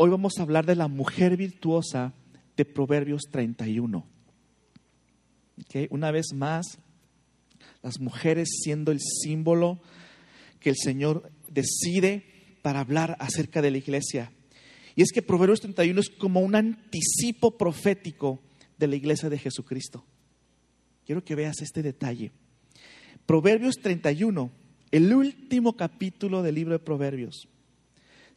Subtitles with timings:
[0.00, 2.14] hoy vamos a hablar de la mujer virtuosa
[2.56, 4.06] de Proverbios 31.
[5.64, 5.88] ¿Okay?
[5.90, 6.78] Una vez más,
[7.82, 9.80] las mujeres siendo el símbolo
[10.60, 12.24] que el Señor decide
[12.62, 14.30] para hablar acerca de la iglesia.
[14.94, 18.40] Y es que Proverbios 31 es como un anticipo profético
[18.78, 20.04] de la iglesia de Jesucristo.
[21.06, 22.30] Quiero que veas este detalle.
[23.26, 24.52] Proverbios 31,
[24.92, 27.48] el último capítulo del libro de Proverbios,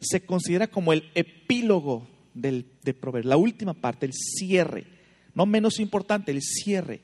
[0.02, 4.86] se considera como el epílogo del, de Proverbios, la última parte, el cierre,
[5.34, 7.00] no menos importante, el cierre.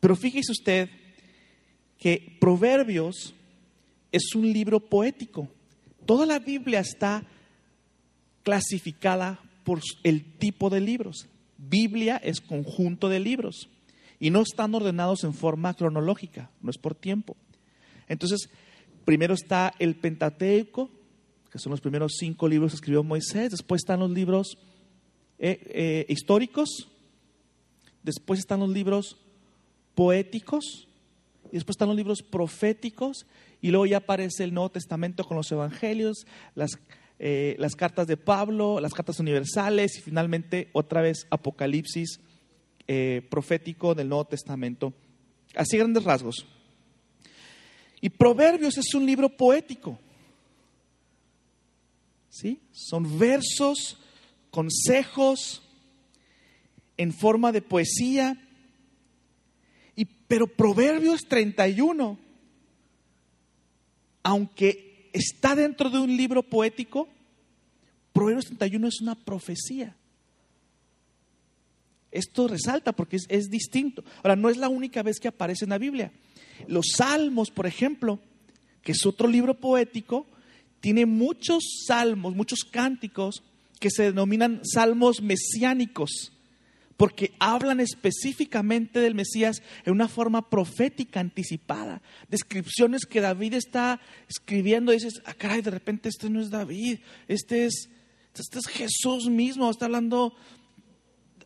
[0.00, 0.88] Pero fíjese usted
[1.98, 3.34] que Proverbios
[4.12, 5.48] es un libro poético.
[6.06, 7.24] Toda la Biblia está
[8.42, 11.28] clasificada por el tipo de libros.
[11.58, 13.68] Biblia es conjunto de libros
[14.20, 17.36] y no están ordenados en forma cronológica, no es por tiempo.
[18.08, 18.48] Entonces,
[19.04, 20.90] primero está el Pentateuco,
[21.50, 24.58] que son los primeros cinco libros que escribió Moisés, después están los libros
[25.38, 26.88] eh, eh, históricos,
[28.02, 29.16] después están los libros
[29.94, 30.88] poéticos,
[31.50, 33.26] y después están los libros proféticos,
[33.60, 36.78] y luego ya aparece el Nuevo Testamento con los evangelios, las
[37.20, 42.20] eh, las cartas de Pablo, las cartas universales y finalmente otra vez Apocalipsis
[43.28, 44.94] profético del Nuevo Testamento.
[45.54, 46.46] Así grandes rasgos.
[48.00, 49.98] Y Proverbios es un libro poético.
[52.28, 52.60] ¿Sí?
[52.72, 53.98] Son versos,
[54.50, 55.62] consejos
[56.96, 58.36] en forma de poesía.
[59.96, 62.18] Y, pero Proverbios 31,
[64.22, 67.08] aunque está dentro de un libro poético,
[68.12, 69.96] Proverbios 31 es una profecía.
[72.10, 74.02] Esto resalta porque es, es, distinto.
[74.18, 76.10] Ahora, no es la única vez que aparece en la Biblia.
[76.66, 78.18] Los Salmos, por ejemplo,
[78.82, 80.26] que es otro libro poético,
[80.80, 83.42] tiene muchos salmos, muchos cánticos
[83.80, 86.32] que se denominan salmos mesiánicos
[86.98, 92.02] porque hablan específicamente del Mesías en una forma profética anticipada.
[92.28, 96.98] Descripciones que David está escribiendo, y dices, ah, caray, de repente este no es David,
[97.28, 97.88] este es,
[98.34, 100.34] este es Jesús mismo, está hablando,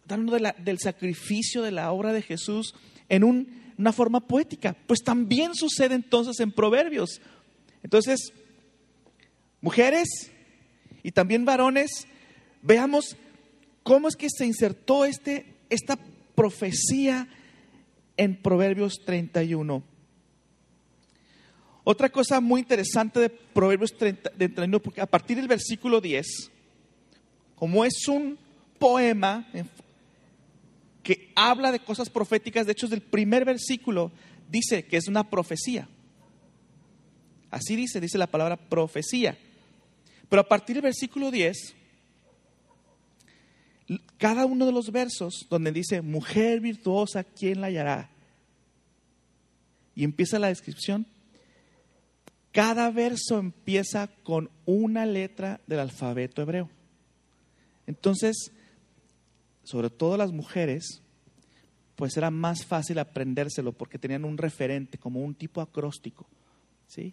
[0.08, 2.74] hablando del sacrificio de la obra de Jesús
[3.10, 3.22] en
[3.76, 4.74] una forma poética.
[4.86, 7.20] Pues también sucede entonces en Proverbios.
[7.82, 8.32] Entonces,
[9.62, 10.30] mujeres
[11.02, 12.06] y también varones,
[12.60, 13.16] veamos
[13.82, 15.98] cómo es que se insertó este, esta
[16.34, 17.26] profecía
[18.18, 19.82] en Proverbios 31.
[21.84, 26.50] Otra cosa muy interesante de Proverbios 31, porque a partir del versículo 10,
[27.56, 28.38] como es un
[28.78, 29.48] poema
[31.02, 34.12] que habla de cosas proféticas, de hecho, del primer versículo
[34.48, 35.88] dice que es una profecía.
[37.50, 39.36] Así dice, dice la palabra profecía.
[40.32, 41.74] Pero a partir del versículo 10,
[44.16, 48.08] cada uno de los versos donde dice, mujer virtuosa, ¿quién la hallará?
[49.94, 51.06] Y empieza la descripción.
[52.50, 56.70] Cada verso empieza con una letra del alfabeto hebreo.
[57.86, 58.52] Entonces,
[59.64, 61.02] sobre todo las mujeres,
[61.94, 66.26] pues era más fácil aprendérselo porque tenían un referente, como un tipo acróstico.
[66.86, 67.12] ¿sí?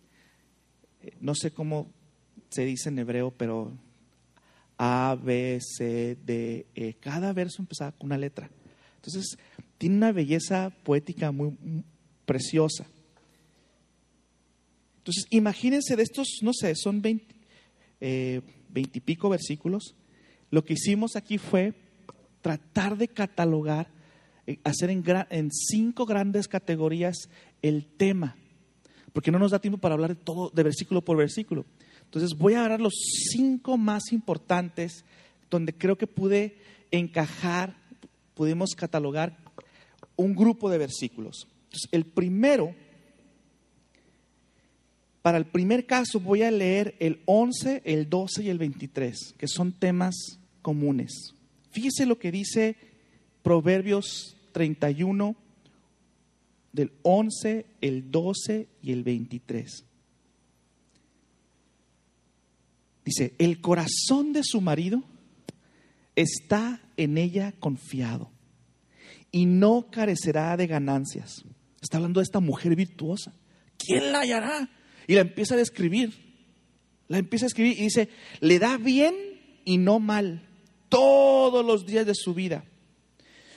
[1.02, 1.99] Eh, no sé cómo
[2.50, 3.72] se dice en hebreo, pero
[4.78, 6.94] a, B, C, D, E.
[6.96, 8.50] Cada verso empezaba con una letra.
[8.96, 9.38] Entonces,
[9.78, 11.54] tiene una belleza poética muy,
[12.26, 12.86] preciosa.
[15.00, 17.36] Entonces, imagínense de estos, no sé, son veinte,
[18.00, 19.96] eh, veintipico versículos.
[20.52, 21.74] Lo que hicimos aquí fue
[22.42, 23.88] tratar de catalogar,
[24.46, 27.30] eh, hacer en, en cinco grandes categorías
[27.62, 28.36] el tema,
[29.12, 31.66] porque no nos da tiempo para hablar de todo, de versículo por versículo.
[32.10, 32.96] Entonces voy a agarrar los
[33.32, 35.06] cinco más importantes
[35.52, 36.58] donde creo que pude
[36.90, 37.76] encajar,
[38.34, 39.38] pudimos catalogar
[40.16, 41.48] un grupo de versículos.
[41.66, 42.74] Entonces, el primero,
[45.22, 49.48] para el primer caso voy a leer el 11, el 12 y el 23, que
[49.48, 51.36] son temas comunes.
[51.70, 52.76] Fíjese lo que dice
[53.44, 55.36] Proverbios 31,
[56.74, 59.86] del 11, el 12 y el 23.
[63.06, 65.04] Dice, el corazón de su marido
[66.16, 68.32] está en ella confiado
[69.32, 71.44] y no carecerá de ganancias.
[71.82, 73.34] Está hablando de esta mujer virtuosa.
[73.78, 74.70] ¿Quién la hallará?
[75.08, 76.14] Y la empieza a describir.
[77.08, 78.10] La empieza a escribir y dice,
[78.42, 79.16] le da bien
[79.66, 80.48] y no mal
[80.90, 82.66] todos los días de su vida.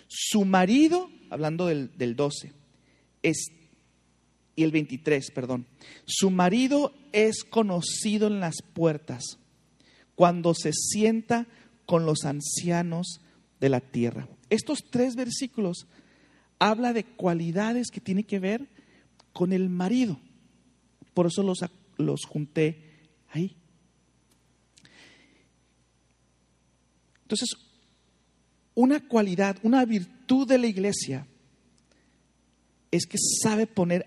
[0.09, 2.53] Su marido, hablando del, del 12,
[3.23, 3.51] es,
[4.55, 5.67] y el 23, perdón,
[6.05, 9.39] su marido es conocido en las puertas
[10.15, 11.47] cuando se sienta
[11.87, 13.21] con los ancianos
[13.61, 14.29] de la tierra.
[14.51, 15.87] Estos tres versículos
[16.59, 18.69] habla de cualidades que tienen que ver
[19.33, 20.21] con el marido.
[21.15, 21.61] Por eso los,
[21.97, 23.57] los junté ahí.
[27.23, 27.57] Entonces,
[28.75, 31.27] una cualidad, una virtud de la iglesia
[32.93, 34.07] es que sabe poner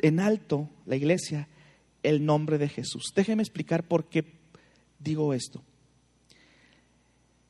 [0.00, 1.48] en alto la iglesia
[2.02, 3.12] el nombre de Jesús.
[3.14, 4.24] Déjeme explicar por qué
[5.00, 5.62] digo esto.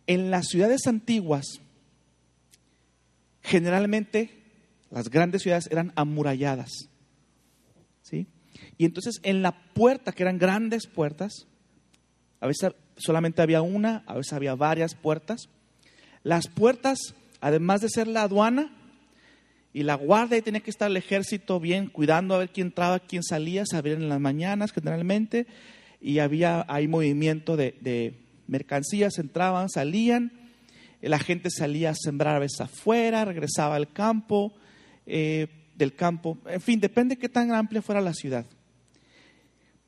[0.06, 1.60] En las ciudades antiguas,
[3.42, 4.42] generalmente
[4.90, 6.88] las grandes ciudades eran amuralladas.
[8.02, 8.26] ¿sí?
[8.78, 11.46] Y entonces en la puerta, que eran grandes puertas,
[12.40, 15.50] a veces solamente había una, a veces había varias puertas.
[16.22, 16.98] Las puertas,
[17.42, 18.79] además de ser la aduana
[19.72, 22.98] y la guardia, y tenía que estar el ejército bien cuidando a ver quién entraba,
[22.98, 25.46] quién salía, se abrían en las mañanas generalmente,
[26.00, 28.14] y había movimiento de,
[28.46, 30.32] mercancías, entraban, salían,
[31.00, 34.52] la gente salía a sembrar a veces afuera, regresaba al campo,
[35.06, 35.46] eh,
[35.76, 38.46] del campo, en fin, depende de qué tan amplia fuera la ciudad.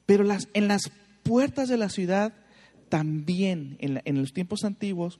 [0.06, 0.90] Pero las, en las
[1.22, 2.32] puertas de la ciudad
[2.88, 5.18] también en, los tiempos antiguos,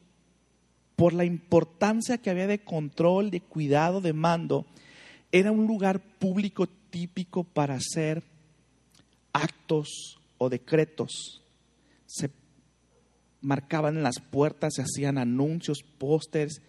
[0.97, 4.67] por la importancia que había de control, de cuidado, de mando,
[5.31, 8.23] era un lugar público típico para hacer
[9.33, 11.43] actos o decretos.
[12.07, 12.31] Se
[13.41, 16.61] marcaban en las puertas, se hacían anuncios, pósters,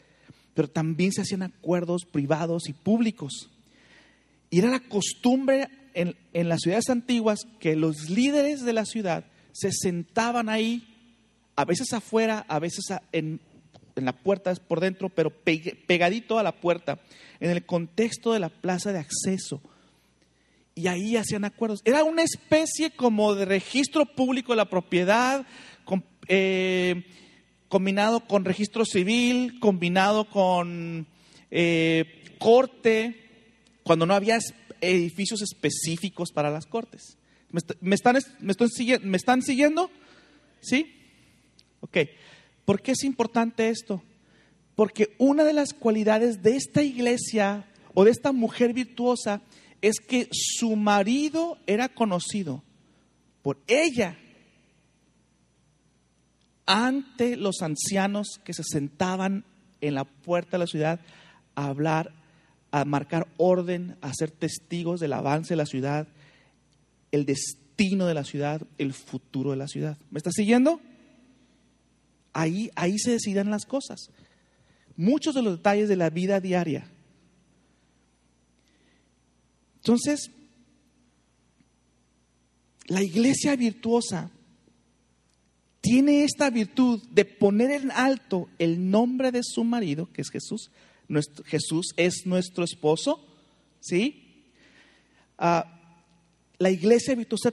[0.54, 3.50] pero también se hacían acuerdos privados y públicos.
[4.50, 9.26] Y era la costumbre en, en las ciudades antiguas que los líderes de la ciudad
[9.52, 10.88] se sentaban ahí
[11.56, 13.40] a veces afuera, a veces en,
[13.96, 17.00] la puerta por dentro, pero pegadito a la puerta,
[17.40, 19.62] en el contexto de la plaza de acceso.
[20.76, 21.82] Y ahí hacían acuerdos.
[21.86, 25.46] Era una especie como de registro público de la propiedad,
[26.28, 27.06] eh,
[27.70, 31.06] combinado con registro civil, combinado con
[31.52, 33.20] eh, corte,
[33.84, 34.40] cuando no había
[34.82, 37.18] edificios específicos para las cortes.
[37.52, 38.54] ¿Me, están, me,
[39.04, 39.92] ¿Me están siguiendo?
[40.60, 40.96] ¿Sí?
[41.82, 41.98] Ok,
[42.66, 44.04] ¿por qué es importante esto?
[44.76, 49.42] Porque una de las cualidades de esta iglesia o de esta mujer virtuosa
[49.82, 52.64] es que su marido era conocido
[53.42, 54.18] por ella
[56.66, 59.46] ante los ancianos que se sentaban
[59.82, 61.00] en la puerta de la ciudad
[61.56, 62.14] a hablar,
[62.72, 66.08] a marcar orden, a ser testigos del avance de la ciudad,
[67.12, 69.98] el destino de la ciudad, el futuro de la ciudad.
[70.10, 70.80] ¿Me está siguiendo?
[72.34, 74.10] Ahí, ahí se deciden las cosas.
[74.98, 76.90] Muchos de los detalles de la vida diaria.
[79.78, 80.32] Entonces,
[82.88, 84.32] la iglesia virtuosa
[85.82, 90.72] tiene esta virtud de poner en alto el nombre de su marido, que es Jesús.
[91.46, 93.20] Jesús es nuestro esposo,
[93.82, 94.46] ¿sí?
[95.38, 95.82] Ah,
[96.58, 97.52] la iglesia virtuosa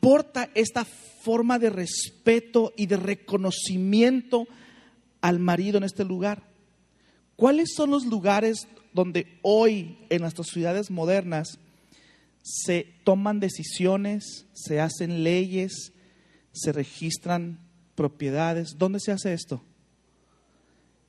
[0.00, 4.46] aporta esta forma de respeto y de reconocimiento
[5.20, 6.42] al marido en este lugar.
[7.36, 11.58] ¿Cuáles son los lugares donde hoy en nuestras ciudades modernas
[12.42, 15.92] se toman decisiones, se hacen leyes,
[16.52, 17.58] se registran
[17.94, 18.78] propiedades?
[18.78, 19.62] ¿Dónde se hace esto?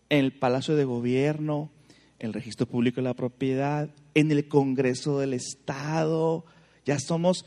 [0.10, 1.72] En el Palacio de Gobierno,
[2.20, 6.44] el Registro Público de la Propiedad, en el Congreso del Estado.
[6.86, 7.46] Ya somos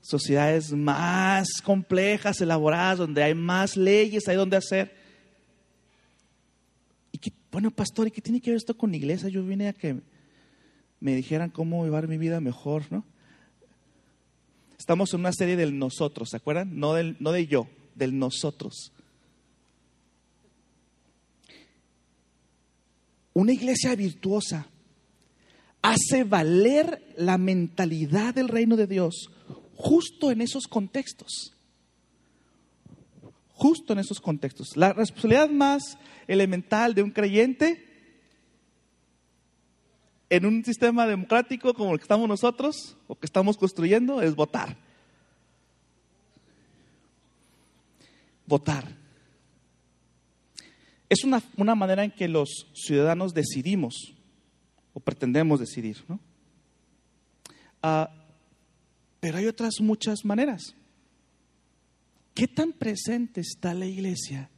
[0.00, 4.94] sociedades más complejas, elaboradas, donde hay más leyes, hay donde hacer.
[7.12, 7.20] Y
[7.52, 9.28] bueno, pastor, ¿y qué tiene que ver esto con iglesia?
[9.28, 10.00] Yo vine a que
[11.00, 13.04] me dijeran cómo llevar mi vida mejor, ¿no?
[14.78, 16.78] Estamos en una serie del nosotros, ¿se acuerdan?
[16.78, 18.92] No, del, no de yo, del nosotros.
[23.34, 24.66] Una iglesia virtuosa
[25.82, 29.30] hace valer la mentalidad del reino de Dios
[29.80, 31.52] justo en esos contextos.
[33.54, 34.76] Justo en esos contextos.
[34.76, 37.86] La responsabilidad más elemental de un creyente
[40.28, 44.76] en un sistema democrático como el que estamos nosotros o que estamos construyendo es votar.
[48.46, 48.84] Votar.
[51.08, 54.14] Es una, una manera en que los ciudadanos decidimos
[54.92, 56.04] o pretendemos decidir.
[56.06, 56.20] ¿no?
[57.82, 58.19] Ah,
[59.20, 60.74] pero hay otras muchas maneras.
[62.34, 64.50] ¿Qué tan presente está la iglesia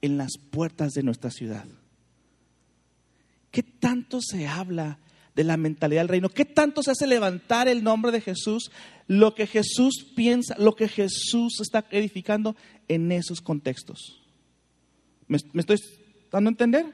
[0.00, 1.66] en las puertas de nuestra ciudad?
[3.50, 4.98] ¿Qué tanto se habla
[5.38, 6.30] de la mentalidad del reino.
[6.30, 8.72] ¿Qué tanto se hace levantar el nombre de Jesús?
[9.06, 12.56] Lo que Jesús piensa, lo que Jesús está edificando
[12.88, 14.20] en esos contextos.
[15.28, 15.76] ¿Me, estoy
[16.32, 16.86] dando a entender?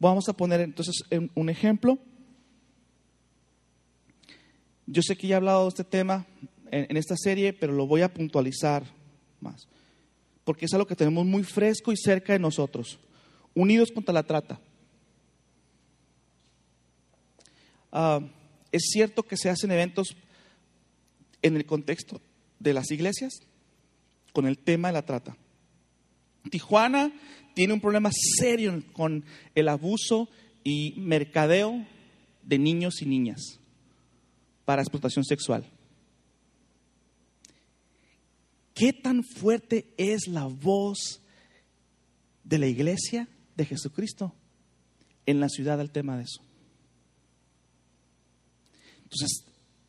[0.00, 1.04] Vamos a poner entonces
[1.36, 2.00] un ejemplo.
[4.86, 6.26] Yo sé que ya he hablado de este tema
[6.70, 8.84] en, esta serie, pero lo voy a puntualizar
[9.40, 9.68] más.
[10.44, 12.98] Porque es algo que tenemos muy fresco y cerca de nosotros.
[13.54, 14.58] Unidos contra la trata.
[17.92, 18.20] Ah,
[18.72, 20.16] es cierto que se hacen eventos
[21.42, 22.20] en el contexto
[22.58, 23.34] de las iglesias
[24.32, 25.36] con el tema de la trata.
[26.50, 27.12] Tijuana
[27.54, 29.24] tiene un problema serio con
[29.54, 30.28] el abuso
[30.64, 31.86] y mercadeo
[32.42, 33.61] de niños y niñas
[34.64, 35.64] para explotación sexual.
[38.74, 41.20] ¿Qué tan fuerte es la voz
[42.44, 44.34] de la iglesia de Jesucristo
[45.26, 46.42] en la ciudad al tema de eso?
[49.04, 49.44] Entonces,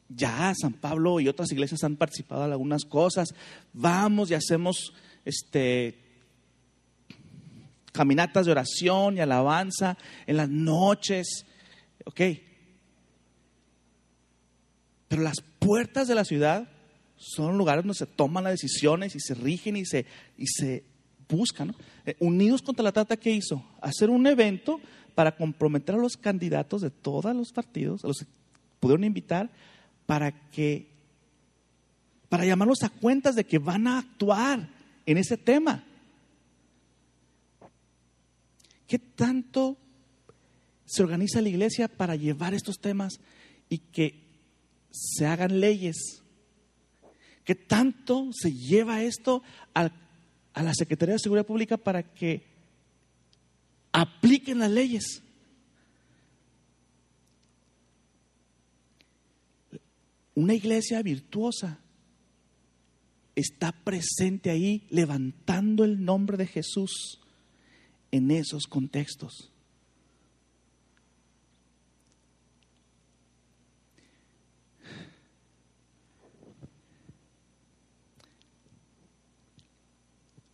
[0.10, 3.34] ya San Pablo y otras iglesias han participado en algunas cosas.
[3.72, 4.94] Vamos y hacemos
[5.26, 6.00] este
[7.94, 11.46] caminatas de oración y alabanza en las noches.
[12.06, 12.22] Ok.
[15.14, 16.68] Pero las puertas de la ciudad
[17.18, 20.08] son lugares donde se toman las decisiones y se rigen y se,
[20.40, 20.86] y se
[21.30, 21.76] buscan.
[22.08, 23.64] Eh, unidos contra la trata, ¿qué hizo?
[23.80, 24.82] Hacer un evento
[25.14, 28.26] para comprometer a los candidatos de todos los partidos, a los que
[28.80, 29.52] pudieron invitar,
[30.08, 30.88] para que,
[32.28, 34.68] para llamarlos a cuentas de que van a actuar
[35.06, 35.84] en ese tema.
[38.88, 39.78] ¿Qué tanto
[40.86, 43.20] se organiza la iglesia para llevar estos temas
[43.70, 44.23] y que
[44.94, 46.24] se hagan leyes
[47.44, 49.92] ¿Qué tanto se lleva esto a,
[50.56, 52.46] la Secretaría de Seguridad Pública para que
[53.92, 55.22] apliquen las leyes?
[60.36, 61.80] Una iglesia virtuosa
[63.36, 67.20] está presente ahí levantando el nombre de Jesús
[68.12, 69.53] en esos contextos.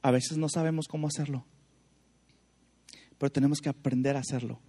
[0.10, 1.46] A veces no sabemos cómo hacerlo,
[3.20, 4.60] pero tenemos que aprender a hacerlo.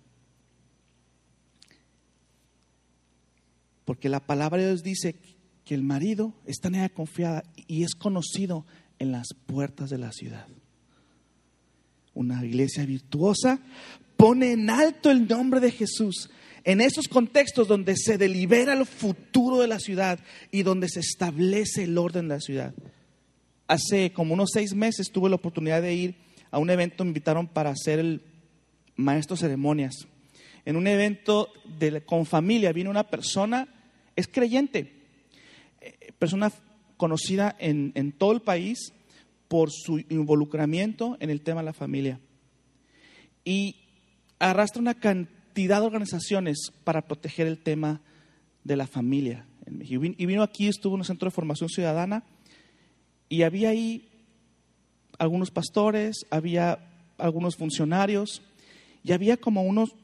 [3.86, 5.16] Porque la palabra de Dios dice
[5.64, 8.66] que el marido está en ella confiada y es conocido
[8.98, 10.46] en las puertas de la ciudad.
[12.12, 13.60] Una iglesia virtuosa
[14.18, 16.28] pone en alto el nombre de Jesús
[16.64, 20.20] en esos contextos donde se delibera el futuro de la ciudad
[20.50, 22.74] y donde se establece el orden de la ciudad
[23.70, 26.16] hace como unos seis meses tuve la oportunidad de ir
[26.50, 28.20] a un evento, me invitaron para ser el
[28.96, 30.08] maestro ceremonias.
[30.64, 31.48] En un evento
[32.04, 33.68] con familia vino una persona,
[34.16, 34.92] es creyente,
[35.80, 36.50] eh, persona
[36.96, 38.92] conocida en todo el país
[39.46, 42.18] por su involucramiento en el tema de la familia.
[43.44, 43.76] Y
[44.40, 48.00] arrastra una cantidad de organizaciones para proteger el tema
[48.64, 49.46] de la familia.
[49.80, 52.24] Y vino aquí, estuvo en un centro de formación ciudadana
[53.30, 54.08] y había ahí
[55.16, 56.80] algunos pastores, había
[57.16, 58.42] algunos funcionarios
[59.04, 59.94] y había como unos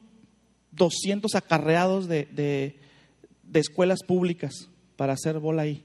[0.71, 2.79] 200 acarreados de,
[3.53, 5.83] escuelas públicas para hacer bola ahí.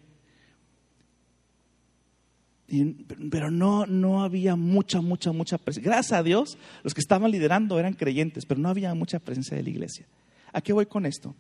[3.30, 5.90] pero no, no había mucha, mucha, mucha presencia.
[5.90, 9.64] Gracias a Dios, los que estaban liderando eran creyentes, pero no había mucha presencia de
[9.64, 10.06] la iglesia.
[10.52, 11.34] ¿A qué voy con esto?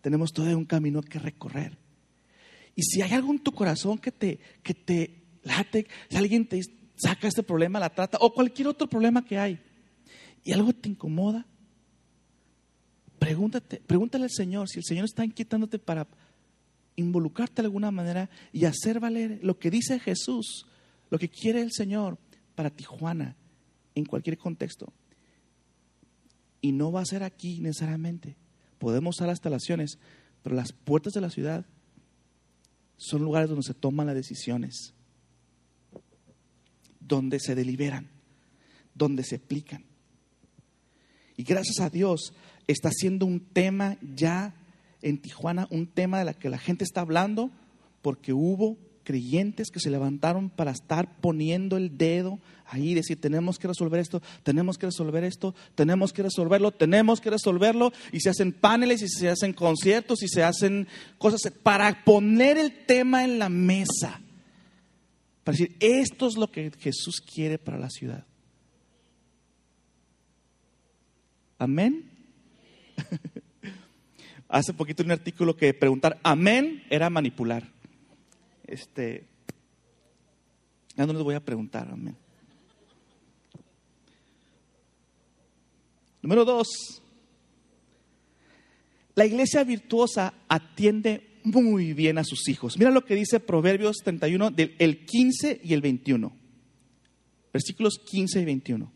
[0.00, 1.76] Tenemos todavía un camino que recorrer.
[2.74, 6.60] Y si hay algo en tu corazón que te, que te late, si alguien te
[6.96, 9.60] saca este problema, la trata, o cualquier otro problema que hay,
[10.44, 11.46] y algo te incomoda,
[13.18, 16.06] pregúntate, pregúntale al Señor si el Señor está inquietándote para
[16.96, 20.66] involucrarte de alguna manera y hacer valer lo que dice Jesús,
[21.10, 22.18] lo que quiere el Señor
[22.54, 23.36] para Tijuana,
[23.94, 24.92] en cualquier contexto.
[26.60, 28.36] Y no va a ser aquí necesariamente.
[28.78, 29.98] Podemos usar las instalaciones,
[30.42, 31.66] pero las puertas de la ciudad
[32.96, 34.94] son lugares donde se toman las decisiones
[37.06, 38.08] donde se deliberan,
[38.94, 39.84] donde se aplican.
[41.36, 42.34] Y gracias a Dios
[42.66, 44.54] está siendo un tema ya
[45.02, 47.50] en Tijuana, un tema de la que la gente está hablando,
[48.02, 53.68] porque hubo creyentes que se levantaron para estar poniendo el dedo ahí, decir, tenemos que
[53.68, 58.52] resolver esto, tenemos que resolver esto, tenemos que resolverlo, tenemos que resolverlo, y se hacen
[58.52, 63.50] paneles y se hacen conciertos y se hacen cosas para poner el tema en la
[63.50, 64.21] mesa.
[65.44, 68.24] Para decir, esto es lo que Jesús quiere para la ciudad.
[71.58, 72.10] Amén.
[74.52, 77.66] hace poquito un artículo que preguntar amén era manipular.
[78.64, 79.26] Este,
[80.94, 82.16] no les voy a preguntar, amén.
[86.20, 86.68] Número dos,
[89.14, 92.78] la iglesia virtuosa atiende muy bien a sus hijos.
[92.78, 96.32] Mira lo que dice Proverbios 31, del el 15 y el 21.
[97.52, 98.92] Versículos 15 y 21.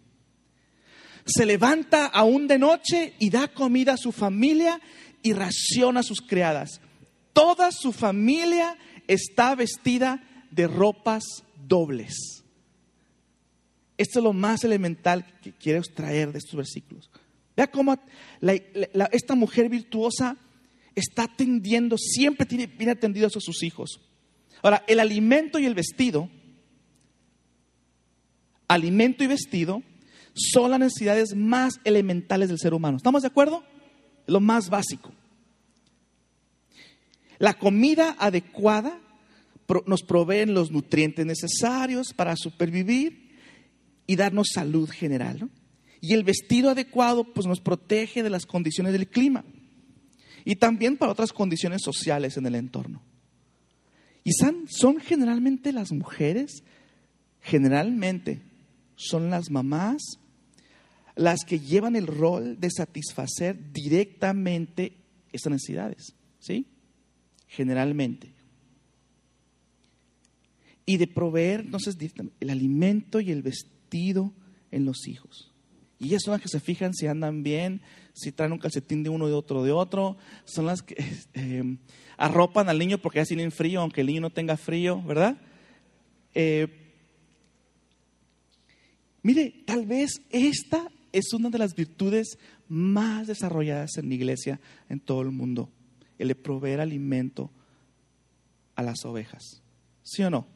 [1.26, 4.80] Se levanta aún de noche y da comida a su familia
[5.22, 6.80] y raciona a sus criadas.
[7.32, 11.24] Toda su familia está vestida de ropas
[11.66, 12.44] dobles.
[13.98, 17.10] Esto es lo más elemental que quiero extraer de estos versículos.
[17.56, 17.98] Vea cómo
[19.10, 20.36] esta mujer virtuosa
[20.96, 24.00] está atendiendo, siempre tiene bien atendidos a sus hijos.
[24.62, 26.28] Ahora, el alimento y el vestido,
[28.66, 29.82] alimento y vestido,
[30.34, 32.96] son las necesidades más elementales del ser humano.
[32.96, 33.62] ¿Estamos de acuerdo?
[34.26, 35.12] Lo más básico.
[37.38, 38.98] La comida adecuada
[39.86, 43.36] nos provee los nutrientes necesarios para supervivir
[44.06, 45.50] y darnos salud general.
[46.00, 49.44] Y el vestido adecuado pues, nos protege de las condiciones del clima
[50.46, 53.02] y también para otras condiciones sociales en el entorno.
[54.22, 56.62] Y son, son generalmente las mujeres,
[57.40, 58.42] generalmente
[58.94, 60.20] son las mamás
[61.16, 64.92] las que llevan el rol de satisfacer directamente
[65.32, 66.66] estas necesidades, ¿sí?
[67.48, 68.32] Generalmente.
[70.84, 71.96] Y de proveer, entonces,
[72.38, 74.32] el alimento y el vestido
[74.70, 75.55] en los hijos.
[75.98, 77.80] Y ellas son las que se fijan si andan bien,
[78.12, 80.16] si traen un calcetín de uno y otro de otro.
[80.44, 80.96] Son las que
[81.34, 81.76] eh,
[82.16, 85.38] arropan al niño porque ya tienen frío, aunque el niño no tenga frío, ¿verdad?
[86.34, 86.68] Eh,
[89.22, 92.38] mire, tal vez esta es una de las virtudes
[92.68, 95.70] más desarrolladas en la iglesia en todo el mundo,
[96.18, 97.50] el de proveer alimento
[98.74, 99.62] a las ovejas.
[100.02, 100.46] ¿Sí o no?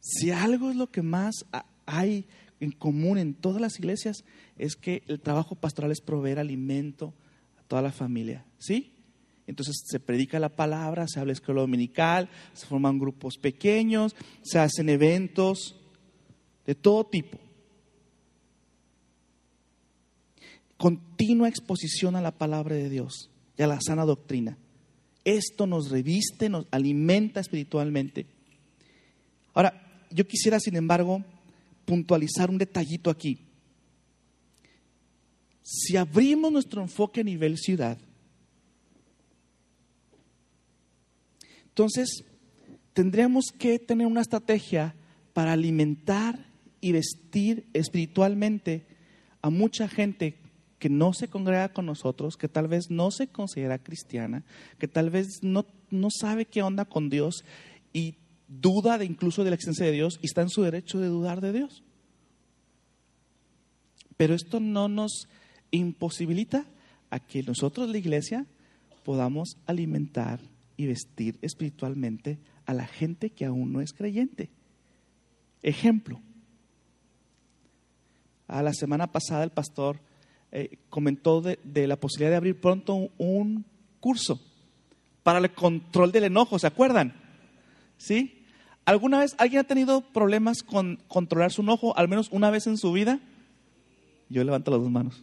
[0.00, 1.46] Si algo es lo que más
[1.86, 2.26] hay
[2.64, 4.24] en común en todas las iglesias
[4.58, 7.14] es que el trabajo pastoral es proveer alimento
[7.58, 8.92] a toda la familia, ¿sí?
[9.46, 14.88] Entonces se predica la palabra, se habla escuela dominical, se forman grupos pequeños, se hacen
[14.88, 15.76] eventos
[16.66, 17.38] de todo tipo.
[20.76, 24.58] Continua exposición a la palabra de Dios y a la sana doctrina.
[25.24, 28.26] Esto nos reviste, nos alimenta espiritualmente.
[29.54, 31.24] Ahora, yo quisiera, sin embargo,
[31.84, 33.38] puntualizar un detallito aquí.
[35.62, 37.98] Si abrimos nuestro enfoque a nivel ciudad,
[41.68, 42.24] entonces
[42.92, 44.94] tendríamos que tener una estrategia
[45.32, 46.46] para alimentar
[46.80, 48.86] y vestir espiritualmente
[49.42, 50.38] a mucha gente
[50.78, 54.44] que no se congrega con nosotros, que tal vez no se considera cristiana,
[54.78, 57.44] que tal vez no, no sabe qué onda con Dios
[57.92, 58.16] y
[58.60, 61.40] duda de incluso de la existencia de Dios y está en su derecho de dudar
[61.40, 61.82] de Dios.
[64.16, 65.28] Pero esto no nos
[65.70, 66.66] imposibilita
[67.10, 68.46] a que nosotros, la iglesia,
[69.04, 70.40] podamos alimentar
[70.76, 74.50] y vestir espiritualmente a la gente que aún no es creyente.
[75.62, 76.20] Ejemplo.
[78.46, 79.98] A la semana pasada el pastor
[80.52, 83.64] eh, comentó de, la posibilidad de abrir pronto un
[84.00, 84.40] curso
[85.22, 87.14] para el control del enojo, ¿se acuerdan?
[87.96, 88.33] ¿Sí?
[88.84, 92.76] ¿Alguna vez alguien ha tenido problemas con controlar su enojo, al menos una vez en
[92.76, 93.18] su vida?
[94.28, 95.22] Yo levanto las dos manos.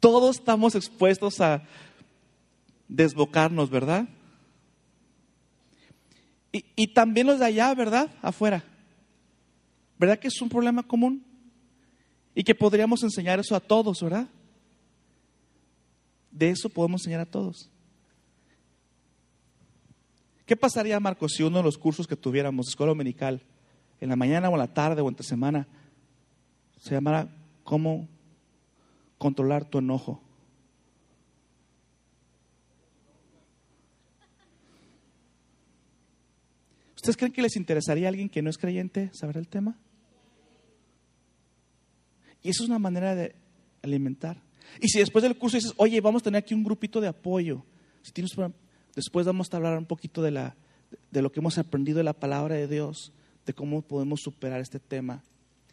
[0.00, 1.62] Todos estamos expuestos a
[2.88, 4.06] desbocarnos, ¿verdad?
[6.52, 8.10] Y, y, también los de allá, ¿verdad?
[8.22, 8.64] Afuera.
[9.98, 11.24] ¿Verdad que es un problema común?
[12.34, 14.28] Y que podríamos enseñar eso a todos, ¿verdad?
[16.30, 17.70] De eso podemos enseñar a todos.
[20.46, 23.42] ¿Qué pasaría, Marcos, si uno de los cursos que tuviéramos, escuela dominical,
[24.00, 25.66] en la mañana o en la tarde o entre semana,
[26.78, 27.28] se llamara
[27.64, 28.08] cómo
[29.18, 30.22] controlar tu enojo?
[36.94, 39.76] ¿Ustedes creen que les interesaría a alguien que no es creyente saber el tema?
[42.42, 43.34] Y eso es una manera de
[43.82, 44.40] alimentar.
[44.80, 47.64] Y si después del curso dices, oye, vamos a tener aquí un grupito de apoyo,
[48.02, 48.32] si tienes
[48.96, 50.56] Después vamos a hablar un poquito de, la,
[51.10, 53.12] de lo que hemos aprendido de la palabra de Dios,
[53.44, 55.22] de cómo podemos superar este tema.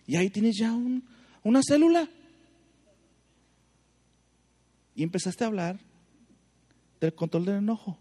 [0.05, 0.73] Y ahí tienes ya
[1.43, 2.09] una célula.
[4.93, 5.79] Y empezaste a hablar
[6.99, 7.97] del control del enojo.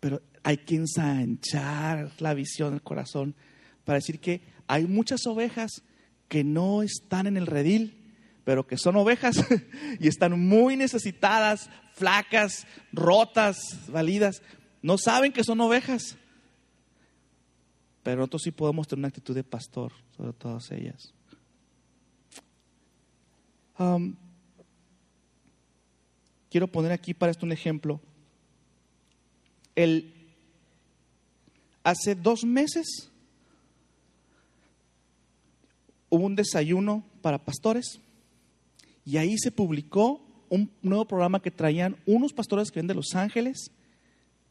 [0.00, 3.34] Pero hay que ensanchar la visión del corazón
[3.84, 5.82] para decir que hay muchas ovejas
[6.28, 7.99] que no están en el redil,
[8.50, 9.36] pero que son ovejas
[10.00, 14.42] y están muy necesitadas, flacas, rotas, validas.
[14.82, 16.16] No saben que son ovejas.
[18.02, 21.14] Pero nosotros sí podemos tener una actitud de pastor sobre todas ellas.
[23.78, 24.16] Um,
[26.50, 28.00] quiero poner aquí para esto un ejemplo.
[29.76, 30.12] El,
[31.84, 33.12] hace dos meses
[36.08, 38.00] hubo un desayuno para pastores
[39.04, 43.14] y ahí se publicó un nuevo programa que traían unos pastores que vienen de Los
[43.14, 43.70] Ángeles.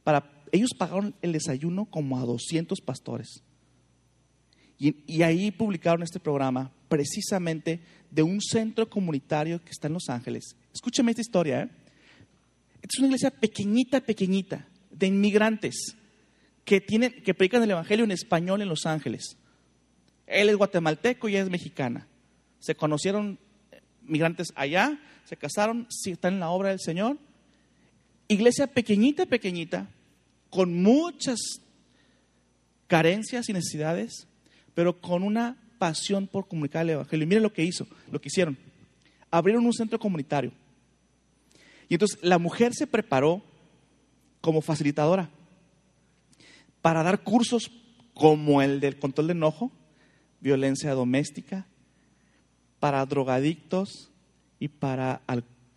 [0.03, 3.43] Para, ellos pagaron el desayuno como a 200 pastores.
[4.77, 10.09] Y, y ahí publicaron este programa precisamente de un centro comunitario que está en Los
[10.09, 10.55] Ángeles.
[10.73, 11.63] Escúchame esta historia.
[11.63, 11.69] ¿eh?
[12.81, 15.95] Es una iglesia pequeñita, pequeñita, de inmigrantes
[16.63, 19.37] que, tienen, que predican el Evangelio en español en Los Ángeles.
[20.25, 22.07] Él es guatemalteco y ella es mexicana.
[22.59, 23.39] Se conocieron
[24.09, 27.17] migrantes allá, se casaron, están en la obra del Señor.
[28.27, 29.89] Iglesia pequeñita, pequeñita,
[30.49, 31.39] con muchas
[32.87, 34.27] carencias y necesidades,
[34.73, 37.23] pero con una pasión por comunicar el Evangelio.
[37.23, 38.57] Y miren lo que hizo, lo que hicieron.
[39.31, 40.51] Abrieron un centro comunitario.
[41.87, 43.41] Y entonces la mujer se preparó
[44.41, 45.29] como facilitadora
[46.81, 47.71] para dar cursos
[48.13, 49.71] como el del control de enojo,
[50.39, 51.65] violencia doméstica,
[52.79, 54.09] para drogadictos
[54.59, 55.21] y para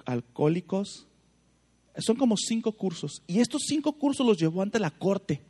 [0.04, 1.06] alcohólicos.
[1.98, 3.22] Son como cinco cursos.
[3.26, 5.40] Y estos cinco cursos los llevó ante la corte.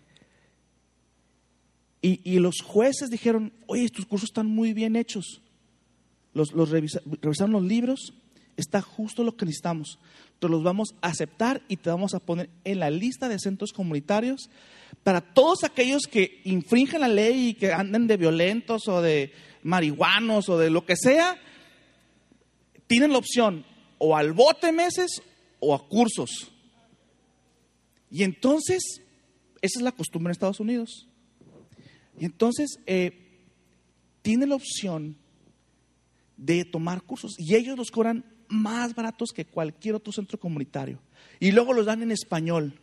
[2.04, 5.40] Y, los jueces dijeron, oye, estos cursos están muy bien hechos.
[6.34, 8.12] Los, revisaron los libros,
[8.56, 10.00] está justo lo que necesitamos.
[10.40, 13.72] Te los vamos a aceptar y te vamos a poner en la lista de centros
[13.72, 14.50] comunitarios
[15.04, 20.48] para todos aquellos que infringen la ley y que anden de violentos o de marihuanos
[20.48, 21.38] o de lo que sea,
[22.86, 23.64] tienen la opción
[23.98, 25.22] o al bote meses
[25.60, 26.50] o a cursos.
[28.10, 29.00] Y entonces,
[29.62, 31.08] esa es la costumbre en Estados Unidos.
[32.18, 33.40] Y entonces, eh,
[34.20, 35.16] tienen la opción
[36.36, 41.00] de tomar cursos y ellos los cobran más baratos que cualquier otro centro comunitario.
[41.40, 42.78] Y luego los dan en español.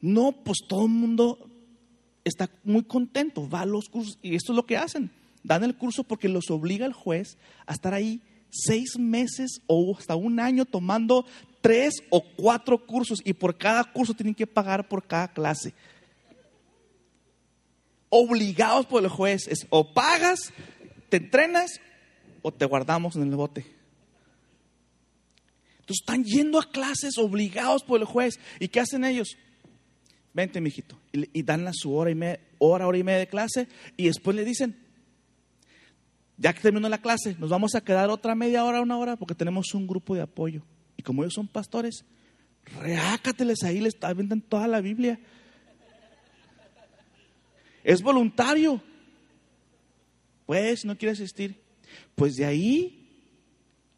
[0.00, 1.48] No, pues todo el mundo
[2.24, 5.10] está muy contento, va a los cursos y esto es lo que hacen
[5.42, 8.20] dan el curso porque los obliga el juez a estar ahí
[8.50, 11.26] seis meses o hasta un año tomando
[11.60, 15.74] tres o cuatro cursos y por cada curso tienen que pagar por cada clase.
[18.08, 19.48] Obligados por el juez.
[19.48, 20.52] Es o pagas,
[21.08, 21.80] te entrenas
[22.42, 23.66] o te guardamos en el bote.
[25.80, 28.38] Entonces están yendo a clases obligados por el juez.
[28.60, 29.36] ¿Y qué hacen ellos?
[30.32, 30.98] Vente, mijito.
[31.12, 34.36] Y, y dan su hora y media, hora, hora y media de clase y después
[34.36, 34.87] le dicen,
[36.38, 39.34] ya que terminó la clase, nos vamos a quedar otra media hora, una hora, porque
[39.34, 40.62] tenemos un grupo de apoyo.
[40.96, 42.04] Y como ellos son pastores,
[42.80, 45.18] reácateles ahí, les venden toda la Biblia.
[47.82, 48.80] Es voluntario.
[50.46, 51.60] Pues, no quiere asistir.
[52.14, 53.08] Pues de ahí,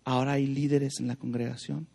[0.05, 1.88] ahora hay líderes en la congregación.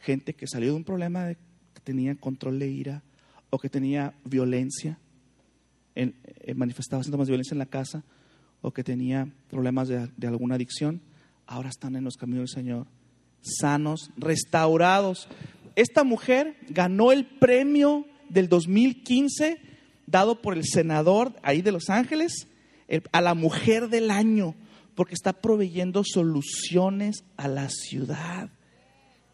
[0.00, 1.36] Gente que salió de un problema de
[1.74, 3.02] que tenía control de ira
[3.50, 4.98] o que tenía violencia,
[5.94, 8.04] en, eh, manifestaba síntomas de violencia en la casa
[8.62, 11.00] o que tenía problemas de, alguna adicción,
[11.46, 12.86] ahora están en los caminos del Señor,
[13.40, 15.28] sanos, restaurados.
[15.76, 19.58] Esta mujer ganó el premio del 2015
[20.06, 22.48] dado por el senador ahí de Los Ángeles
[23.12, 24.54] a la mujer del año,
[24.94, 28.50] porque está proveyendo soluciones a la ciudad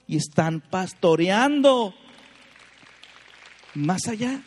[0.07, 1.95] y están pastoreando
[3.75, 4.43] más allá.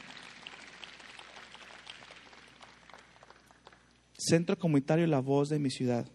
[4.29, 6.05] Centro Comunitario La Voz de mi ciudad.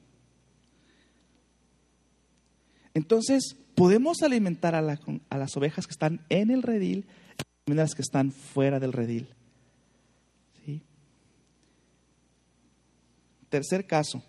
[2.95, 7.07] Entonces, podemos alimentar a, las ovejas que están en el redil
[7.67, 9.29] y a las que están fuera del redil.
[13.49, 14.23] Tercer caso.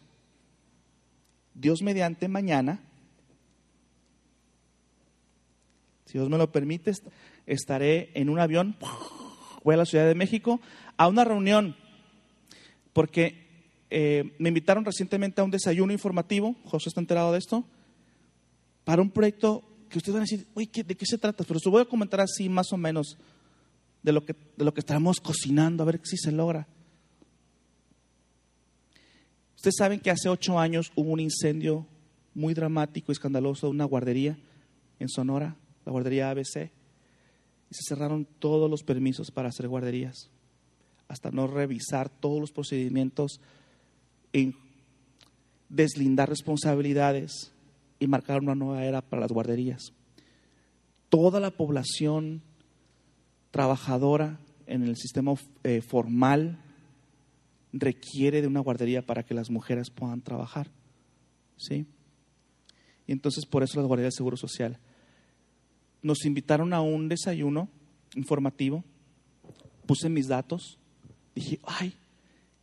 [1.54, 2.80] Dios mediante mañana,
[6.06, 6.92] si Dios me lo permite,
[7.46, 8.76] estaré en un avión,
[9.64, 10.60] voy a la Ciudad de México,
[10.98, 11.76] a una reunión,
[12.94, 13.45] porque
[13.90, 17.66] eh, me invitaron recientemente a un desayuno informativo, José está enterado de esto,
[18.84, 20.48] para un proyecto que ustedes van a decir,
[20.86, 21.44] ¿de qué se trata?
[21.44, 23.18] Pero se voy a comentar así más o menos
[24.04, 26.68] de lo que, de lo que estaremos cocinando, a ver si se logra.
[29.56, 31.88] Ustedes saben que hace ocho años hubo un incendio
[32.36, 34.38] muy dramático y escandaloso de una guardería
[35.00, 36.70] en Sonora, la guardería ABC,
[37.70, 40.30] y se cerraron todos los permisos para hacer guarderías,
[41.08, 43.40] hasta no revisar todos los procedimientos
[45.70, 47.52] deslindar responsabilidades
[48.00, 49.94] y marcar una nueva era para las guarderías.
[51.10, 52.42] Toda la población
[53.52, 56.60] trabajadora en el sistema eh, formal
[57.72, 60.72] requiere de una guardería para que las mujeres puedan trabajar.
[61.58, 61.86] ¿Sí?
[63.08, 64.80] Y entonces por eso las guarderías del Seguro Social
[66.02, 67.70] nos invitaron a un desayuno
[68.16, 68.84] informativo,
[69.86, 70.78] puse mis datos,
[71.34, 71.96] dije, ay,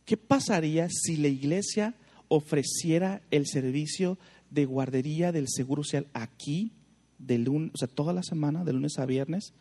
[0.05, 1.95] ¿qué pasaría si la iglesia
[2.27, 4.17] ofreciera el servicio
[4.49, 6.71] de guardería del Seguro Social aquí,
[7.17, 9.53] de lunes, o sea, toda la semana, de lunes a viernes,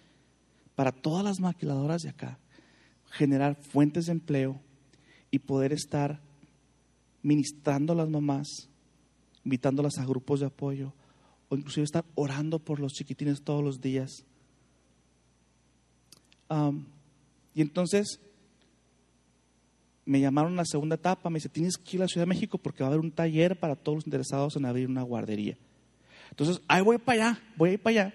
[0.74, 2.38] para todas las maquiladoras de acá,
[3.11, 4.61] generar fuentes de empleo
[5.31, 6.20] y poder estar
[7.22, 8.68] ministrando a las mamás,
[9.44, 10.92] invitándolas a grupos de apoyo
[11.48, 14.24] o inclusive estar orando por los chiquitines todos los días.
[17.55, 18.20] y entonces
[20.12, 22.29] me llamaron a la segunda etapa, me dice, tienes que ir a la Ciudad de
[22.29, 25.57] México porque va a haber un taller para todos los interesados en abrir una guardería.
[26.29, 28.14] Entonces, ahí voy para allá, voy a ir para allá.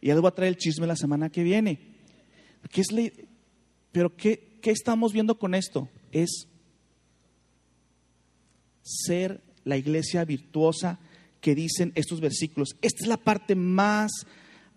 [0.00, 1.78] Y ya les voy a traer el chisme la semana que viene.
[2.70, 2.88] ¿Qué es
[3.92, 5.90] Pero ¿qué, ¿qué estamos viendo con esto?
[6.10, 6.48] Es
[8.82, 10.98] ser la iglesia virtuosa
[11.42, 12.70] que dicen estos versículos.
[12.80, 14.10] Esta es la parte más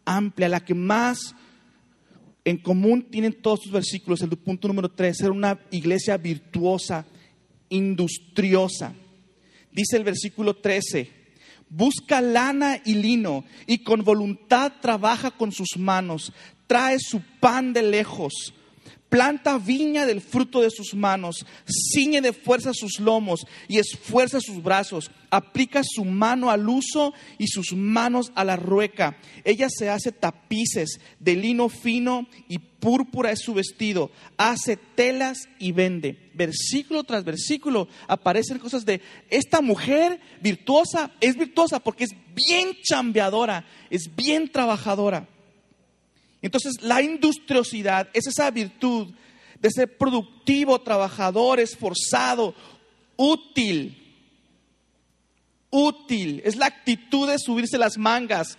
[0.03, 1.35] amplia, la que más
[2.45, 4.21] en común tienen todos estos versículos.
[4.21, 7.05] El punto número tres, ser una iglesia virtuosa,
[7.69, 8.93] industriosa.
[9.71, 11.09] Dice el versículo 13,
[11.69, 16.33] busca lana y lino y con voluntad trabaja con sus manos,
[16.65, 18.53] trae su pan de lejos
[19.09, 24.63] planta viña del fruto de sus manos, ciñe de fuerza sus lomos y esfuerza sus
[24.63, 29.17] brazos, aplica su mano al uso y sus manos a la rueca.
[29.43, 35.71] Ella se hace tapices de lino fino y púrpura es su vestido, hace telas y
[35.71, 36.29] vende.
[36.33, 43.65] Versículo tras versículo aparecen cosas de esta mujer virtuosa, es virtuosa porque es bien chambeadora,
[43.89, 45.27] es bien trabajadora.
[46.41, 49.13] Entonces la industriosidad es esa virtud
[49.59, 52.55] de ser productivo, trabajador, esforzado,
[53.17, 53.95] útil.
[55.69, 56.41] Útil.
[56.45, 58.57] Es la actitud de subirse las mangas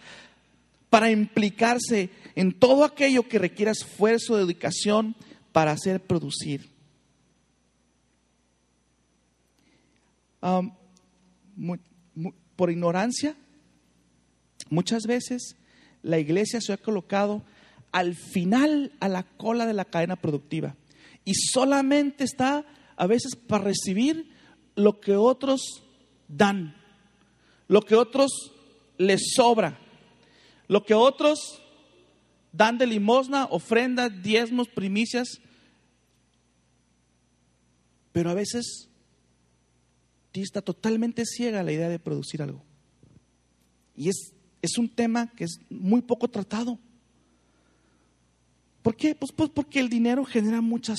[0.90, 5.16] para implicarse en todo aquello que requiera esfuerzo, dedicación
[5.52, 6.68] para hacer producir.
[12.56, 13.36] por ignorancia,
[14.70, 15.56] muchas veces
[16.02, 17.42] la iglesia se ha colocado
[17.92, 20.76] al final, a la cola de la cadena productiva.
[21.24, 22.64] Y solamente está
[22.96, 24.30] a veces para recibir
[24.74, 25.82] lo que otros
[26.28, 26.76] dan,
[27.68, 28.52] lo que otros
[28.98, 29.78] les sobra,
[30.68, 31.62] lo que otros
[32.52, 35.40] dan de limosna, ofrenda, diezmos, primicias.
[38.12, 38.90] Pero a veces
[40.42, 42.62] está totalmente ciega la idea de producir algo.
[43.96, 46.78] Y es, es un tema que es muy poco tratado.
[48.82, 49.14] ¿Por qué?
[49.14, 50.98] Pues, pues, porque el dinero genera muchas,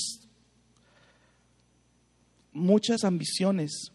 [2.51, 3.91] muchas ambiciones.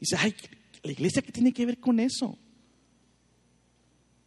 [0.00, 0.34] Dice, ay,
[0.82, 2.38] la iglesia, ¿qué tiene que ver con eso?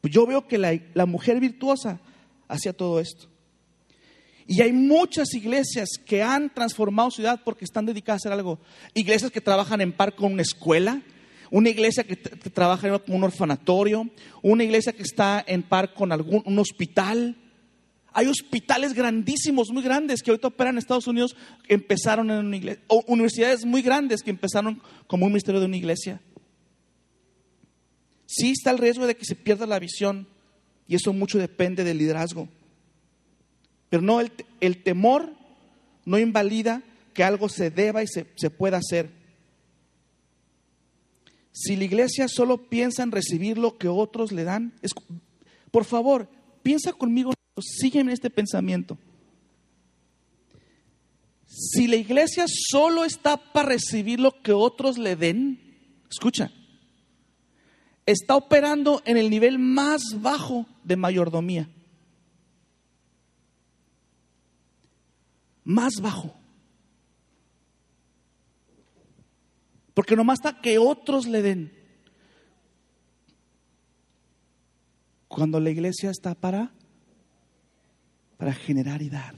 [0.02, 2.00] Pues yo veo que la, la mujer virtuosa
[2.48, 3.28] hacía todo esto.
[4.46, 8.60] Y hay muchas iglesias que han transformado ciudad porque están dedicadas a hacer algo.
[8.94, 11.02] Iglesias que trabajan en par con una escuela,
[11.52, 14.10] una iglesia que, trabaja con un orfanatorio,
[14.42, 17.36] una iglesia que está en par con algún un hospital,
[18.18, 21.36] hay hospitales grandísimos, muy grandes, que ahorita operan en Estados Unidos,
[21.68, 25.68] que empezaron en una iglesia, o universidades muy grandes que empezaron como un ministerio de
[25.68, 26.20] una iglesia.
[28.26, 30.26] Sí está el riesgo de que se pierda la visión,
[30.88, 32.50] y eso mucho depende del liderazgo.
[33.92, 35.32] Pero no, el, temor
[36.04, 36.82] no invalida
[37.14, 39.12] que algo se deba y se pueda hacer.
[41.52, 44.74] Si la iglesia solo piensa en recibir lo que otros le dan,
[45.70, 46.28] por favor,
[46.64, 48.98] piensa conmigo Sígueme este pensamiento.
[51.48, 55.60] Si la iglesia solo está para recibir lo que otros le den,
[56.10, 56.52] escucha,
[58.06, 61.70] está operando en el nivel más bajo de mayordomía.
[65.64, 66.36] Más bajo.
[69.94, 71.74] Porque nomás está que otros le den.
[75.28, 76.72] Cuando la iglesia está para
[78.38, 79.36] para generar y dar.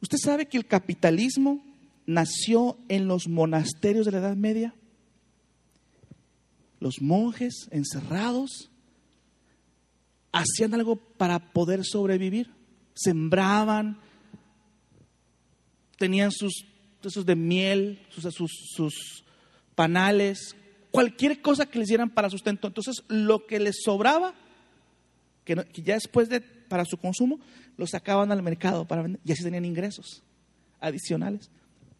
[0.00, 1.64] ¿Usted sabe que el capitalismo
[2.06, 4.74] nació en los monasterios de la Edad Media?
[6.78, 8.70] Los monjes encerrados
[10.32, 12.50] hacían algo para poder sobrevivir.
[12.94, 13.98] Sembraban,
[15.96, 16.66] tenían sus
[17.06, 19.24] esos de miel, sus, sus, sus
[19.74, 20.56] panales,
[20.94, 22.68] cualquier cosa que les dieran para sustento.
[22.68, 24.32] Entonces, lo que les sobraba,
[25.44, 27.40] que, ya después de para su consumo,
[27.76, 30.22] lo sacaban al mercado para vender y así tenían ingresos
[30.78, 31.50] adicionales.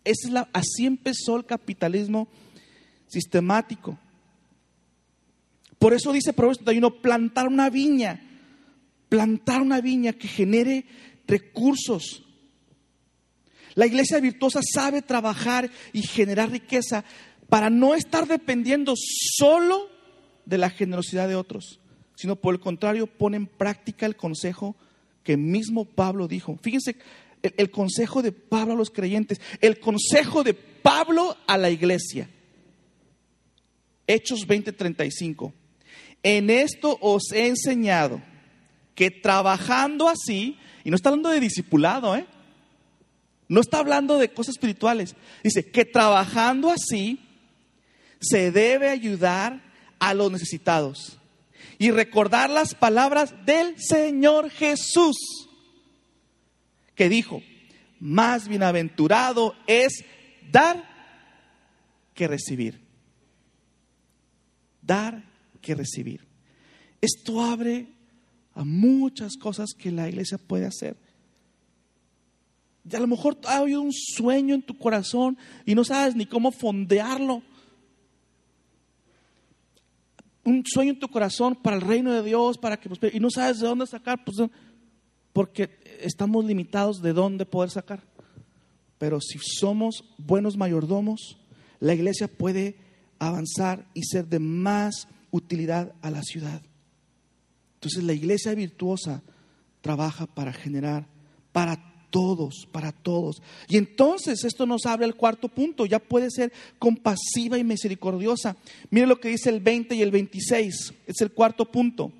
[0.04, 2.28] Es la, así empezó el capitalismo
[3.08, 3.98] sistemático.
[5.80, 8.20] Por eso dice Proverbios 31, plantar una viña,
[9.08, 10.84] plantar una viña que genere
[11.26, 12.22] recursos.
[13.74, 17.04] La iglesia virtuosa sabe trabajar y generar riqueza
[17.54, 19.88] para no estar dependiendo solo
[20.44, 21.78] de la generosidad de otros,
[22.16, 24.74] sino por el contrario pone en práctica el consejo
[25.22, 26.58] que mismo Pablo dijo.
[26.60, 26.96] Fíjense
[27.42, 32.28] el, el consejo de Pablo a los creyentes, el consejo de Pablo a la iglesia.
[34.08, 35.52] Hechos 20:35.
[36.24, 38.20] En esto os he enseñado
[38.96, 42.26] que trabajando así, y no está hablando de discipulado, ¿eh?
[43.46, 45.14] No está hablando de cosas espirituales.
[45.44, 47.20] Dice que trabajando así
[48.24, 49.62] se debe ayudar
[49.98, 51.18] a los necesitados
[51.78, 55.16] y recordar las palabras del Señor Jesús,
[56.94, 57.42] que dijo,
[58.00, 60.04] más bienaventurado es
[60.50, 60.84] dar
[62.14, 62.80] que recibir.
[64.82, 65.24] Dar
[65.60, 66.20] que recibir.
[67.00, 67.88] Esto abre
[68.54, 70.96] a muchas cosas que la iglesia puede hacer.
[72.88, 76.26] Y a lo mejor ha habido un sueño en tu corazón y no sabes ni
[76.26, 77.42] cómo fondearlo.
[80.44, 83.60] Un sueño en tu corazón para el reino de Dios, para que y no sabes
[83.60, 84.36] de dónde sacar, pues
[85.32, 88.02] porque estamos limitados de dónde poder sacar.
[88.98, 91.38] Pero si somos buenos mayordomos,
[91.80, 92.78] la iglesia puede
[93.18, 96.62] avanzar y ser de más utilidad a la ciudad.
[97.74, 99.22] Entonces la iglesia virtuosa
[99.80, 101.06] trabaja para generar
[101.52, 103.42] para todos, para todos.
[103.66, 108.56] Y entonces esto nos abre el cuarto punto, ya puede ser compasiva y misericordiosa.
[108.90, 112.12] Mire lo que dice el 20 y el 26, es el cuarto punto.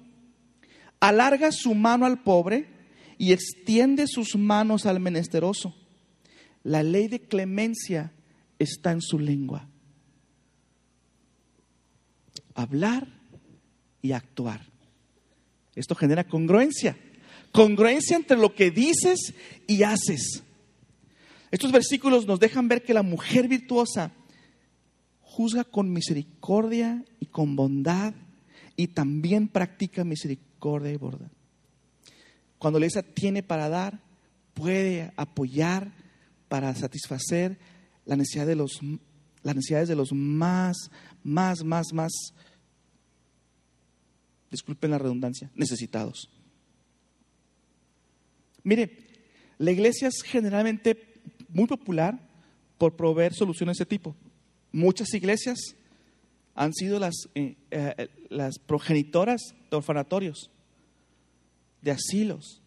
[0.98, 2.66] Alarga su mano al pobre
[3.18, 5.76] y extiende sus manos al menesteroso.
[6.64, 8.10] La ley de clemencia
[8.58, 9.68] está en su lengua.
[12.56, 13.06] Hablar
[14.02, 14.60] y actuar.
[15.76, 16.96] Esto genera congruencia.
[17.54, 19.32] Congruencia entre lo que dices
[19.68, 20.42] y haces.
[21.52, 24.10] Estos versículos nos dejan ver que la mujer virtuosa
[25.20, 28.12] juzga con misericordia y con bondad
[28.74, 31.30] y también practica misericordia y bondad.
[32.58, 34.00] Cuando la iglesia tiene para dar,
[34.52, 35.92] puede apoyar
[36.48, 37.56] para satisfacer
[38.04, 38.48] las necesidades
[39.88, 40.90] de los más,
[41.22, 42.12] más, más, más,
[44.50, 46.28] disculpen la redundancia, necesitados.
[48.64, 48.90] Mire,
[49.58, 52.18] la iglesia es generalmente muy popular
[52.78, 54.16] por proveer soluciones de ese tipo.
[54.72, 55.58] Muchas iglesias
[56.54, 60.50] han sido las, eh, eh, las progenitoras de orfanatorios,
[61.82, 62.60] de asilos,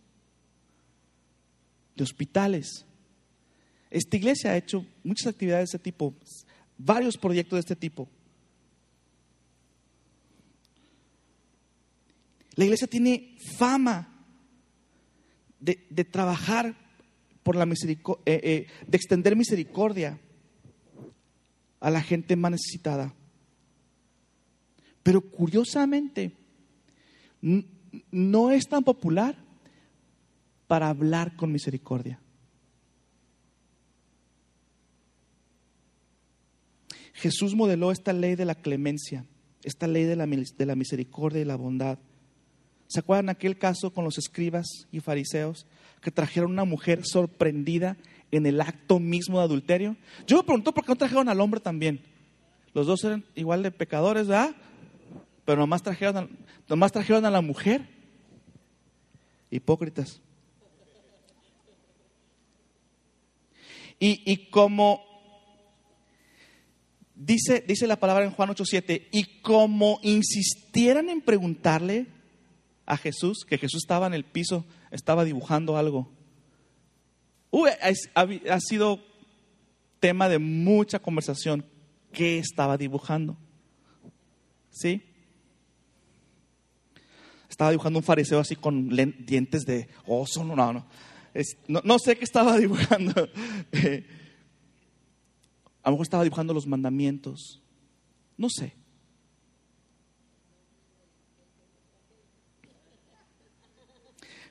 [1.96, 2.86] de hospitales.
[3.90, 6.14] Esta iglesia ha hecho muchas actividades de este tipo,
[6.78, 8.08] varios proyectos de este tipo.
[12.56, 14.17] La iglesia tiene fama
[15.90, 16.76] de, trabajar
[17.44, 20.20] por la misericordia, eh, eh, de extender misericordia
[21.80, 23.14] a la gente más necesitada.
[25.04, 26.34] Pero curiosamente,
[28.12, 29.38] no es tan popular
[30.68, 32.20] para hablar con misericordia.
[37.14, 39.26] Jesús modeló esta ley de la clemencia,
[39.64, 42.00] esta ley de la, de la misericordia y la bondad.
[42.88, 45.66] ¿Se acuerdan aquel caso con los escribas y fariseos
[46.02, 47.98] que trajeron a una mujer sorprendida
[48.32, 49.98] en el acto mismo de adulterio?
[50.26, 52.02] Yo me pregunto por qué no trajeron al hombre también.
[52.74, 54.56] Los dos eran igual de pecadores, ¿verdad?
[55.44, 56.30] Pero nomás trajeron a,
[56.70, 57.90] nomás trajeron a la mujer.
[59.52, 60.22] Hipócritas.
[64.00, 65.02] Y, y como
[67.16, 72.06] dice, dice la palabra en Juan 8:7, y como insistieran en preguntarle
[72.88, 76.10] a Jesús, que Jesús estaba en el piso, estaba dibujando algo.
[78.16, 79.00] Ha, ha sido
[80.00, 81.66] tema de mucha conversación.
[82.12, 83.38] ¿Qué estaba dibujando?
[84.72, 85.04] ¿Sí?
[87.50, 90.86] Estaba dibujando un fariseo así con dientes de oso, no, no, no,
[91.84, 93.30] no, sé qué estaba dibujando.
[93.72, 94.06] Eh,
[95.84, 97.62] a lo mejor estaba dibujando los mandamientos.
[98.38, 98.77] No sé.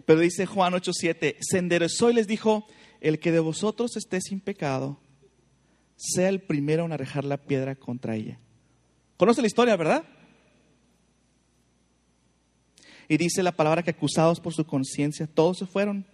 [0.06, 2.66] Pero dice Juan 8:7, se enderezó y les dijo,
[3.00, 4.98] el que de vosotros esté sin pecado,
[5.96, 8.38] sea el primero en arrejar la piedra contra ella.
[9.16, 10.04] Conoce la historia, ¿verdad?
[13.08, 16.06] Y dice la palabra que acusados por su conciencia, todos se fueron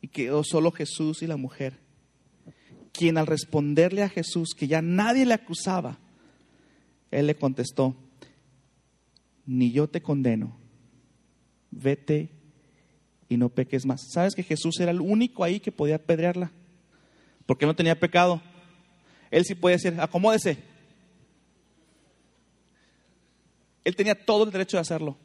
[0.00, 1.78] y quedó solo Jesús y la mujer,
[2.92, 5.98] quien al responderle a Jesús que ya nadie le acusaba,
[7.10, 7.96] él le contestó,
[9.46, 10.56] ni yo te condeno,
[11.70, 12.35] vete
[13.28, 14.02] y no peques más.
[14.12, 16.52] ¿Sabes que Jesús era el único ahí que podía apedrearla?
[17.44, 18.40] Porque no tenía pecado.
[19.30, 20.58] Él sí puede decir, acomódese.
[23.84, 25.16] Él tenía todo el derecho de hacerlo.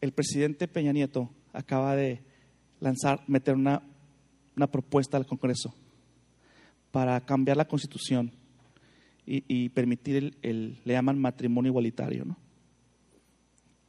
[0.00, 2.22] El presidente Peña Nieto acaba de
[2.80, 3.82] lanzar, meter una,
[4.54, 5.74] una propuesta al Congreso
[6.92, 8.32] para cambiar la constitución
[9.26, 12.36] y, permitir el, le llaman matrimonio igualitario, ¿no?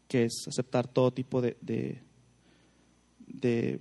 [0.07, 2.01] que es aceptar todo tipo de, de,
[3.27, 3.79] de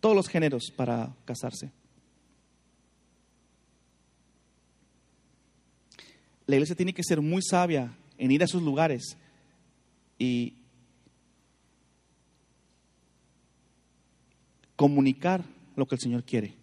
[0.00, 1.70] todos los géneros para casarse.
[6.46, 9.16] La iglesia tiene que ser muy sabia en ir a esos lugares
[10.18, 10.54] y
[14.76, 15.44] comunicar
[15.76, 16.54] lo que el Señor quiere.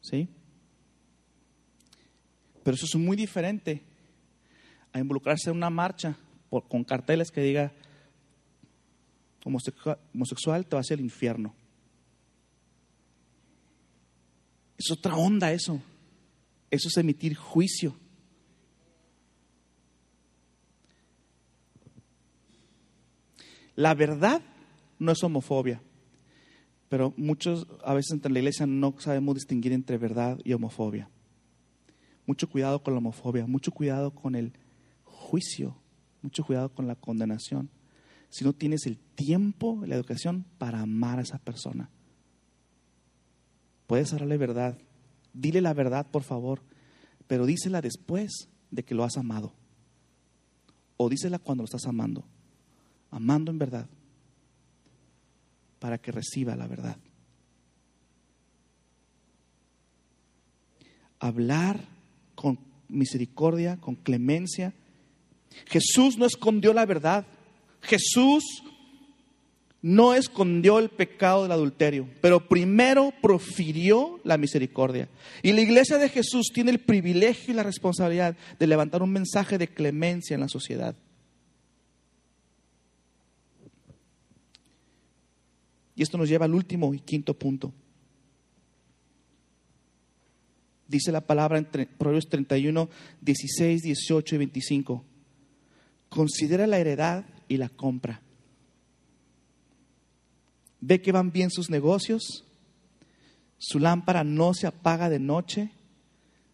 [0.00, 0.28] ¿Sí?
[2.68, 3.80] Pero eso es muy diferente
[4.92, 6.18] a involucrarse en una marcha
[6.68, 7.72] con carteles que diga
[9.42, 11.54] homosexual, te va hacia el infierno.
[14.76, 15.80] Es otra onda eso.
[16.70, 17.96] Eso es emitir juicio.
[23.76, 24.42] La verdad
[24.98, 25.80] no es homofobia.
[26.90, 31.08] Pero muchos, a veces entre la iglesia no sabemos distinguir entre verdad y homofobia.
[32.28, 34.52] Mucho cuidado con la homofobia, mucho cuidado con el
[35.04, 35.78] juicio,
[36.20, 37.70] mucho cuidado con la condenación.
[38.28, 41.88] Si no tienes el tiempo, la educación para amar a esa persona.
[43.86, 44.76] Puedes hablarle verdad.
[45.32, 46.60] Dile la verdad, por favor,
[47.26, 49.54] pero dísela después de que lo has amado.
[50.98, 52.26] O dísela cuando lo estás amando.
[53.10, 53.88] Amando en verdad
[55.78, 56.98] para que reciba la verdad.
[61.20, 61.97] Hablar
[62.88, 64.72] misericordia, con clemencia.
[65.66, 67.26] Jesús no escondió la verdad.
[67.82, 68.44] Jesús
[69.80, 75.08] no escondió el pecado del adulterio, pero primero profirió la misericordia.
[75.42, 79.56] Y la iglesia de Jesús tiene el privilegio y la responsabilidad de levantar un mensaje
[79.56, 80.96] de clemencia en la sociedad.
[85.94, 87.72] Y esto nos lleva al último y quinto punto.
[90.88, 92.88] Dice la palabra en Proverbios 31,
[93.20, 95.04] 16, 18 y 25.
[96.08, 98.22] Considera la heredad y la compra.
[100.80, 102.44] Ve que van bien sus negocios.
[103.58, 105.72] Su lámpara no se apaga de noche.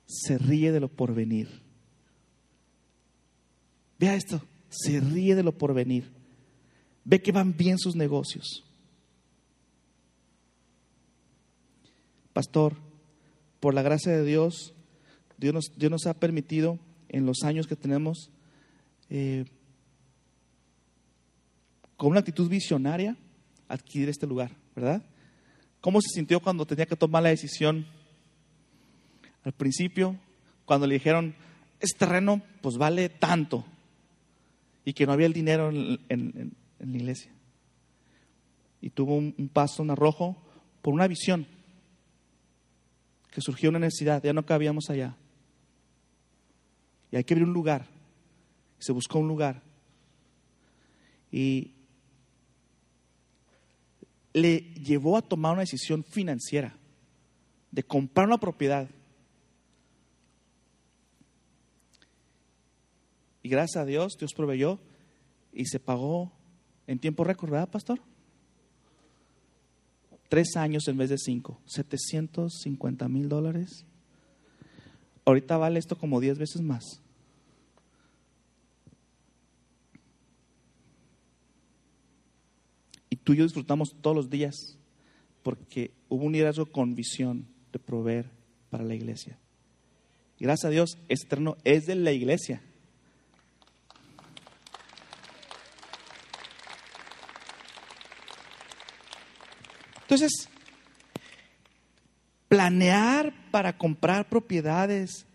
[0.07, 1.63] Se ríe de lo porvenir.
[4.01, 4.43] Vea esto.
[4.69, 6.11] Se ríe de lo porvenir.
[7.05, 8.65] Ve que van bien sus negocios.
[12.33, 12.77] Pastor,
[13.65, 14.75] por la gracia de Dios,
[15.39, 18.31] Dios nos, ha permitido en los años que tenemos,
[19.09, 19.47] eh,
[21.97, 23.17] con una actitud visionaria,
[23.67, 25.03] adquirir este lugar, ¿verdad?
[25.81, 27.87] ¿Cómo se sintió cuando tenía que tomar la decisión
[29.45, 30.15] al principio,
[30.67, 31.35] cuando le dijeron,
[31.81, 33.65] este terreno pues vale tanto
[34.85, 37.33] y que no había el dinero en, la iglesia?
[38.83, 40.37] Y tuvo un, un paso, un arrojo,
[40.83, 41.47] por una visión
[43.35, 45.17] que surgió una necesidad, ya no cabíamos allá.
[47.11, 47.85] Y hay que abrir un lugar.
[48.79, 49.61] Se buscó un lugar.
[51.33, 51.73] Y
[54.33, 56.77] le llevó a tomar una decisión financiera
[57.73, 58.89] de comprar una propiedad.
[63.43, 64.79] Y gracias a Dios, Dios proveyó
[65.53, 66.31] y se pagó
[66.87, 68.01] en tiempo récord, ¿verdad, pastor?
[70.35, 71.61] Tres años en vez de cinco.
[71.67, 73.85] 750 mil dólares.
[75.25, 77.01] Ahorita vale esto como diez veces más.
[83.11, 84.77] Y tú y yo disfrutamos todos los días
[85.45, 88.29] porque hubo un liderazgo con visión de proveer
[88.71, 89.39] para la iglesia.
[90.41, 92.61] Gracias a Dios, este terreno es de la iglesia.
[100.15, 100.49] Entonces,
[102.47, 105.27] planear para comprar propiedades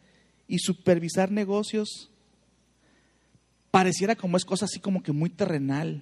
[0.48, 2.10] y supervisar negocios
[3.72, 6.02] pareciera como es cosa así como que muy terrenal,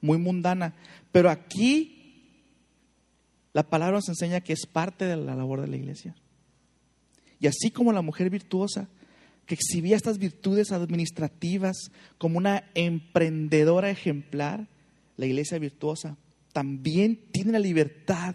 [0.00, 0.74] muy mundana.
[1.12, 2.24] Pero aquí
[3.52, 6.16] la palabra nos enseña que es parte de la labor de la iglesia.
[7.38, 8.88] Y así como la mujer virtuosa,
[9.46, 14.66] que exhibía estas virtudes administrativas como una emprendedora ejemplar,
[15.16, 16.16] la iglesia virtuosa
[16.56, 18.34] también tiene la libertad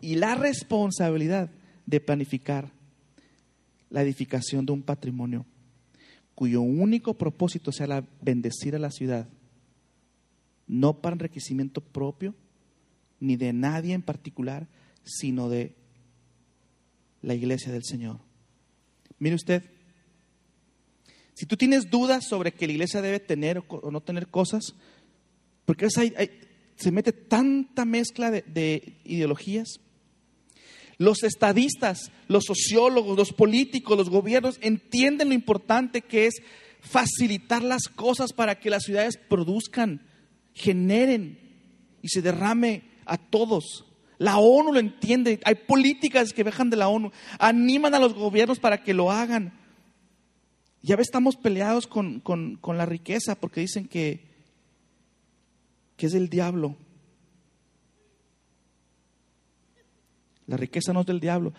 [0.00, 1.48] y la responsabilidad
[1.86, 2.72] de planificar
[3.88, 5.46] la edificación de un patrimonio
[6.34, 9.28] cuyo único propósito sea la bendecir a la ciudad,
[10.66, 12.34] no para enriquecimiento propio,
[13.20, 14.66] ni de nadie en particular,
[15.04, 15.76] sino de
[17.20, 18.18] la iglesia del Señor.
[19.20, 19.62] Mire usted,
[21.34, 24.74] si tú tienes dudas sobre que la iglesia debe tener o no tener cosas,
[25.64, 25.86] porque
[26.82, 29.80] se mete tanta mezcla de ideologías,
[30.98, 36.34] los estadistas, los sociólogos, los políticos, los gobiernos entienden lo importante que es
[36.80, 40.02] facilitar las cosas para que las ciudades produzcan,
[40.54, 41.38] generen
[42.02, 43.84] y se derrame a todos.
[44.18, 48.60] La ONU lo entiende, hay políticas que dejan de la ONU, animan a los gobiernos
[48.60, 49.58] para que lo hagan.
[50.82, 54.31] Ya estamos peleados con, con, con la riqueza porque dicen que,
[55.96, 56.76] que es del diablo.
[60.46, 61.52] La riqueza no es del diablo.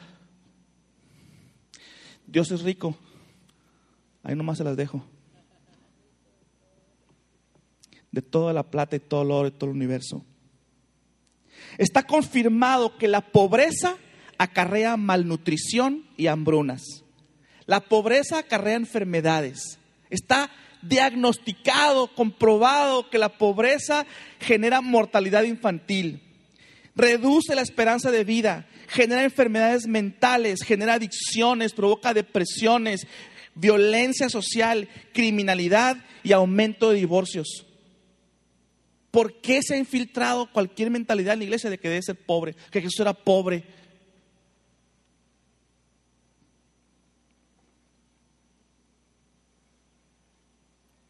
[2.27, 2.95] Dios es rico.
[4.23, 5.05] Ahí nomás se las dejo.
[8.11, 10.23] De toda la plata y todo el oro y todo el universo.
[11.77, 13.97] Está confirmado que la pobreza
[14.37, 16.81] acarrea malnutrición y hambrunas.
[17.65, 19.79] La pobreza acarrea enfermedades.
[20.09, 20.51] Está
[20.83, 24.05] diagnosticado, comprobado que la pobreza
[24.39, 26.21] genera mortalidad infantil,
[26.95, 33.07] reduce la esperanza de vida, genera enfermedades mentales, genera adicciones, provoca depresiones,
[33.55, 37.65] violencia social, criminalidad y aumento de divorcios.
[39.09, 42.55] ¿Por qué se ha infiltrado cualquier mentalidad en la iglesia de que debe ser pobre,
[42.71, 43.63] que Jesús era pobre?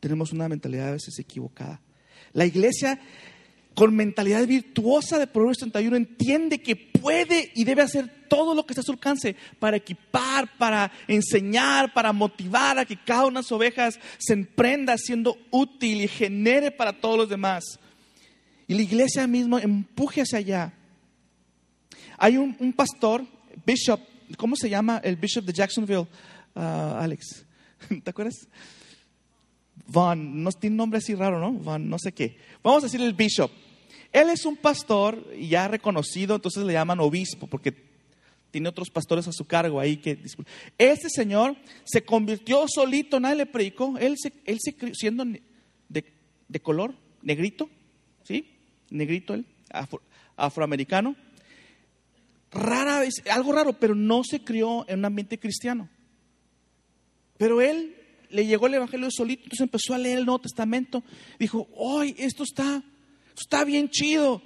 [0.03, 1.79] Tenemos una mentalidad a veces equivocada.
[2.33, 2.99] La iglesia
[3.73, 8.73] con mentalidad virtuosa de Proverbios 31 entiende que puede y debe hacer todo lo que
[8.73, 13.43] está a su alcance para equipar, para enseñar, para motivar a que cada una de
[13.43, 17.63] las ovejas se emprenda siendo útil y genere para todos los demás.
[18.67, 20.73] Y la iglesia misma empuje hacia allá.
[22.17, 23.25] Hay un, pastor,
[23.65, 24.01] bishop,
[24.35, 26.07] ¿cómo se llama el bishop de Jacksonville,
[26.55, 27.45] ah, Alex?
[28.03, 28.49] ¿Te acuerdas?
[29.88, 31.51] Van, no tiene nombre así raro, ¿no?
[31.53, 32.38] Van, no sé qué.
[32.63, 33.51] Vamos a decir el bishop.
[34.11, 37.73] Él es un pastor ya reconocido, entonces le llaman obispo, porque
[38.51, 40.19] tiene otros pastores a su cargo ahí que
[40.77, 45.25] este señor se convirtió solito, nadie le predicó, él se, él se siendo
[45.89, 47.67] de, color, negrito,
[48.23, 48.55] ¿sí?
[48.91, 49.47] Negrito él,
[50.36, 51.15] afroamericano.
[52.51, 55.89] Rara vez, algo raro, pero no se crió en un ambiente cristiano.
[57.38, 57.95] Pero él
[58.34, 61.03] le llegó el evangelio solito, entonces empezó a leer el Nuevo Testamento,
[61.39, 62.84] dijo, hoy esto está
[63.39, 64.41] está bien chido.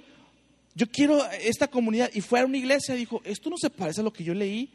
[0.74, 2.10] Yo quiero esta comunidad.
[2.14, 4.34] Y fue a una iglesia y dijo, esto no se parece a lo que yo
[4.34, 4.70] leí.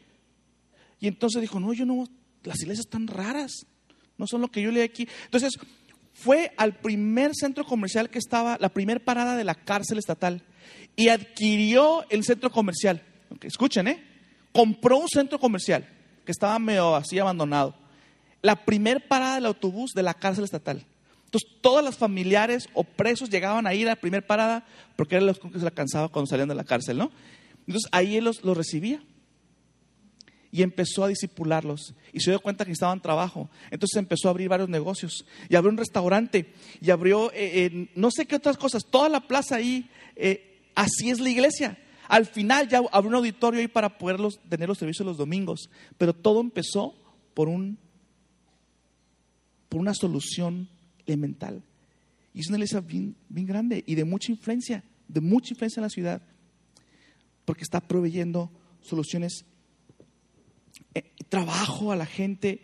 [1.00, 2.06] Y entonces dijo, no, yo no,
[2.42, 3.66] las iglesias están raras.
[4.16, 5.08] No son lo que yo leí aquí.
[5.24, 5.54] Entonces
[6.12, 10.42] fue al primer centro comercial que estaba, la primera parada de la cárcel estatal.
[10.96, 13.02] Y adquirió el centro comercial.
[13.42, 14.04] escuchen, ¿eh?
[14.52, 15.88] Compró un centro comercial
[16.24, 17.74] que estaba medio así abandonado.
[18.44, 20.84] La primera parada del autobús de la cárcel estatal.
[21.24, 24.66] Entonces, todas las familiares o presos llegaban a ir a la primera parada
[24.96, 27.10] porque eran los que se alcanzaba cuando salían de la cárcel, ¿no?
[27.66, 29.02] Entonces, ahí él los, recibía
[30.52, 33.48] y empezó a disipularlos y se dio cuenta que estaban trabajo.
[33.70, 38.26] Entonces empezó a abrir varios negocios y abrió un restaurante y abrió eh, no sé
[38.26, 41.78] qué otras cosas, toda la plaza ahí, eh, así es la iglesia.
[42.08, 44.20] Al final ya abrió un auditorio ahí para poder
[44.50, 46.94] tener los servicios los domingos, pero todo empezó
[47.32, 47.78] por, un,
[49.74, 50.68] por una solución
[51.04, 51.60] elemental.
[52.32, 55.90] Y es una iglesia bien, grande y de mucha influencia, de mucha influencia en la
[55.90, 56.22] ciudad,
[57.44, 58.52] porque está proveyendo
[58.82, 59.44] soluciones,
[60.94, 62.60] eh, trabajo a la gente,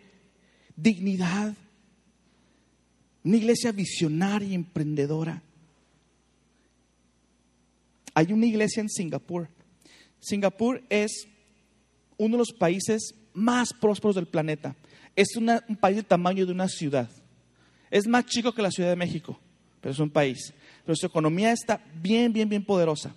[0.77, 1.53] dignidad.
[3.25, 5.43] Una iglesia visionaria y emprendedora.
[8.13, 9.49] Hay una iglesia en Singapur.
[10.21, 11.27] Singapur es
[12.15, 14.77] uno de los países más prósperos del planeta.
[15.15, 17.09] Es un país del tamaño de una ciudad.
[17.89, 19.39] Es más chico que la Ciudad de México,
[19.81, 20.53] pero es un país.
[20.85, 23.13] Pero su economía está bien, bien, bien poderosa.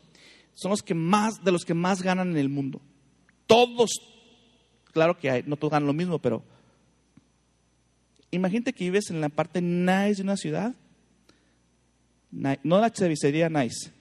[0.54, 2.80] Son los que más, de los que más ganan en el mundo.
[3.46, 3.90] Todos,
[4.92, 6.42] claro que hay, no todos ganan lo mismo, pero
[8.30, 10.74] imagínate que vives en la parte nice de una ciudad,
[12.30, 13.92] no la cervecería nice,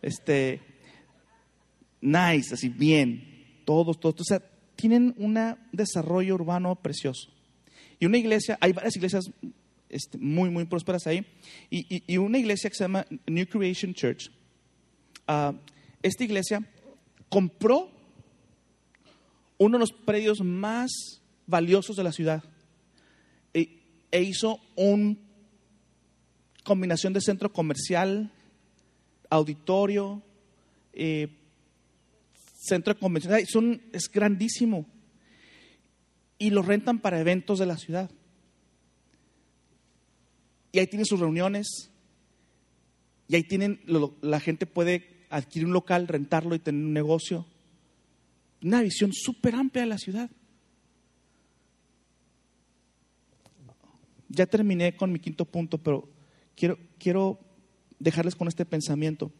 [0.00, 0.60] este,
[2.00, 4.42] nice, así bien, todos, todos, o sea,
[4.76, 5.38] tienen un
[5.72, 7.30] desarrollo urbano precioso.
[7.98, 9.24] Y una iglesia, hay varias iglesias
[9.88, 11.24] este, muy, muy prósperas ahí,
[11.70, 14.30] y, una iglesia que se llama New Creation Church.
[15.26, 15.54] Ah,
[16.02, 16.60] esta iglesia
[17.28, 17.90] compró
[19.58, 20.90] uno de los predios más
[21.46, 22.44] valiosos de la ciudad
[23.54, 23.78] e,
[24.10, 25.16] e hizo una
[26.64, 28.30] combinación de centro comercial,
[29.30, 30.22] auditorio,
[30.92, 31.28] eh,
[32.66, 33.80] centro de convención.
[33.92, 34.86] es grandísimo.
[36.38, 38.10] Y lo rentan para eventos de la ciudad.
[40.72, 41.90] Y ahí tienen sus reuniones.
[43.28, 43.80] Y ahí tienen,
[44.20, 47.46] la gente puede adquirir un local, rentarlo y tener un negocio.
[48.62, 50.30] Una visión súper amplia de la ciudad.
[54.28, 56.08] Ya terminé con mi quinto punto, pero
[56.54, 57.38] quiero, quiero
[57.98, 59.32] dejarles con este pensamiento.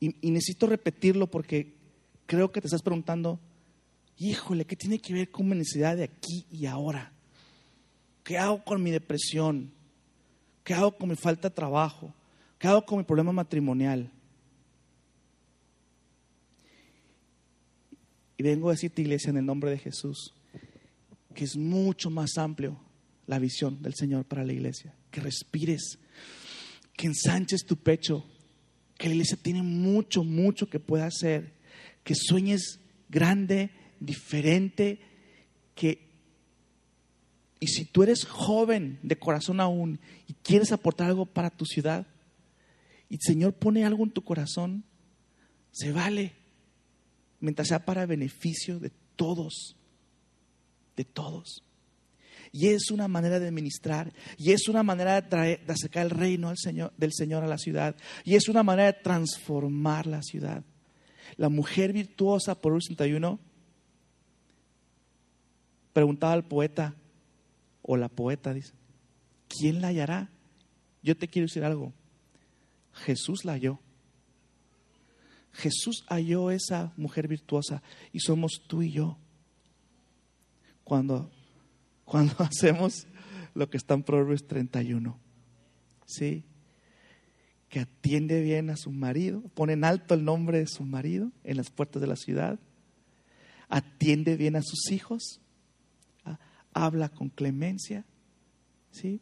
[0.00, 1.74] Y, necesito repetirlo porque
[2.26, 3.40] creo que te estás preguntando,
[4.16, 7.12] híjole, ¿qué tiene que ver con mi necesidad de aquí y ahora?
[8.22, 9.72] ¿Qué hago con mi depresión?
[10.62, 12.14] ¿Qué hago con mi falta de trabajo?
[12.58, 14.10] ¿Qué hago con mi problema matrimonial?
[18.36, 20.32] Y vengo a decirte, iglesia, en el nombre de Jesús,
[21.34, 22.78] que es mucho más amplio
[23.26, 24.94] la visión del Señor para la iglesia.
[25.10, 25.98] Que respires,
[26.96, 28.24] que ensanches tu pecho,
[28.98, 31.54] que la iglesia tiene mucho, mucho que pueda hacer,
[32.04, 33.70] que sueñes grande,
[34.00, 35.00] diferente,
[35.74, 36.08] que
[37.60, 42.06] y si tú eres joven de corazón aún y quieres aportar algo para tu ciudad,
[43.08, 44.84] y el Señor pone algo en tu corazón,
[45.72, 46.34] se vale,
[47.40, 49.76] mientras sea para beneficio de todos,
[50.96, 51.64] de todos.
[52.52, 56.52] Y es una manera de ministrar, y es una manera de, acercar el reino
[56.96, 60.64] del Señor a la ciudad, y es una manera de transformar la ciudad.
[61.36, 63.38] La mujer virtuosa, por el 61,
[65.92, 66.94] preguntaba al poeta,
[67.82, 68.72] o la poeta dice,
[69.48, 70.30] ¿quién la hallará?
[71.02, 71.92] Yo te quiero decir algo,
[72.92, 73.80] Jesús la halló.
[75.52, 77.82] Jesús halló esa mujer virtuosa
[78.12, 79.18] y somos tú y yo.
[80.84, 81.30] Cuando,
[82.08, 83.06] cuando hacemos
[83.54, 85.18] lo que está en Proverbios 31.
[86.06, 86.44] ¿Sí?
[87.68, 91.58] Que atiende bien a su marido, pone en alto el nombre de su marido en
[91.58, 92.58] las puertas de la ciudad,
[93.68, 95.40] atiende bien a sus hijos,
[96.72, 98.06] habla con clemencia,
[98.90, 99.20] ¿sí?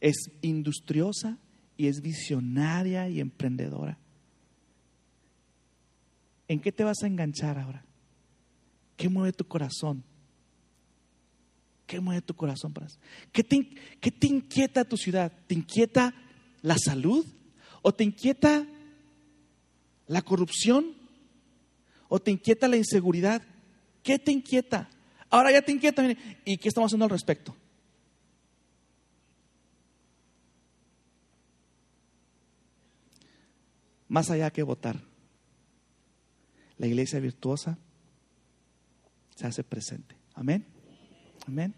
[0.00, 1.38] es industriosa
[1.76, 3.98] y es visionaria y emprendedora.
[6.46, 7.84] ¿En qué te vas a enganchar ahora?
[8.96, 10.04] ¿Qué mueve tu corazón?
[11.90, 12.86] ¿Qué mueve tu corazón para
[13.32, 13.68] ¿Qué te,
[14.00, 15.32] ¿Qué te inquieta tu ciudad?
[15.48, 16.14] ¿Te inquieta
[16.62, 17.26] la salud?
[17.82, 18.64] ¿O te inquieta
[20.06, 20.94] la corrupción?
[22.08, 23.42] ¿O te inquieta la inseguridad?
[24.04, 24.88] ¿Qué te inquieta?
[25.30, 26.08] Ahora ya te inquieta.
[26.44, 27.56] ¿Y qué estamos haciendo al respecto?
[34.06, 35.02] Más allá que votar,
[36.78, 37.78] la iglesia virtuosa
[39.34, 40.14] se hace presente.
[40.34, 40.78] Amén.
[41.46, 41.74] Amén.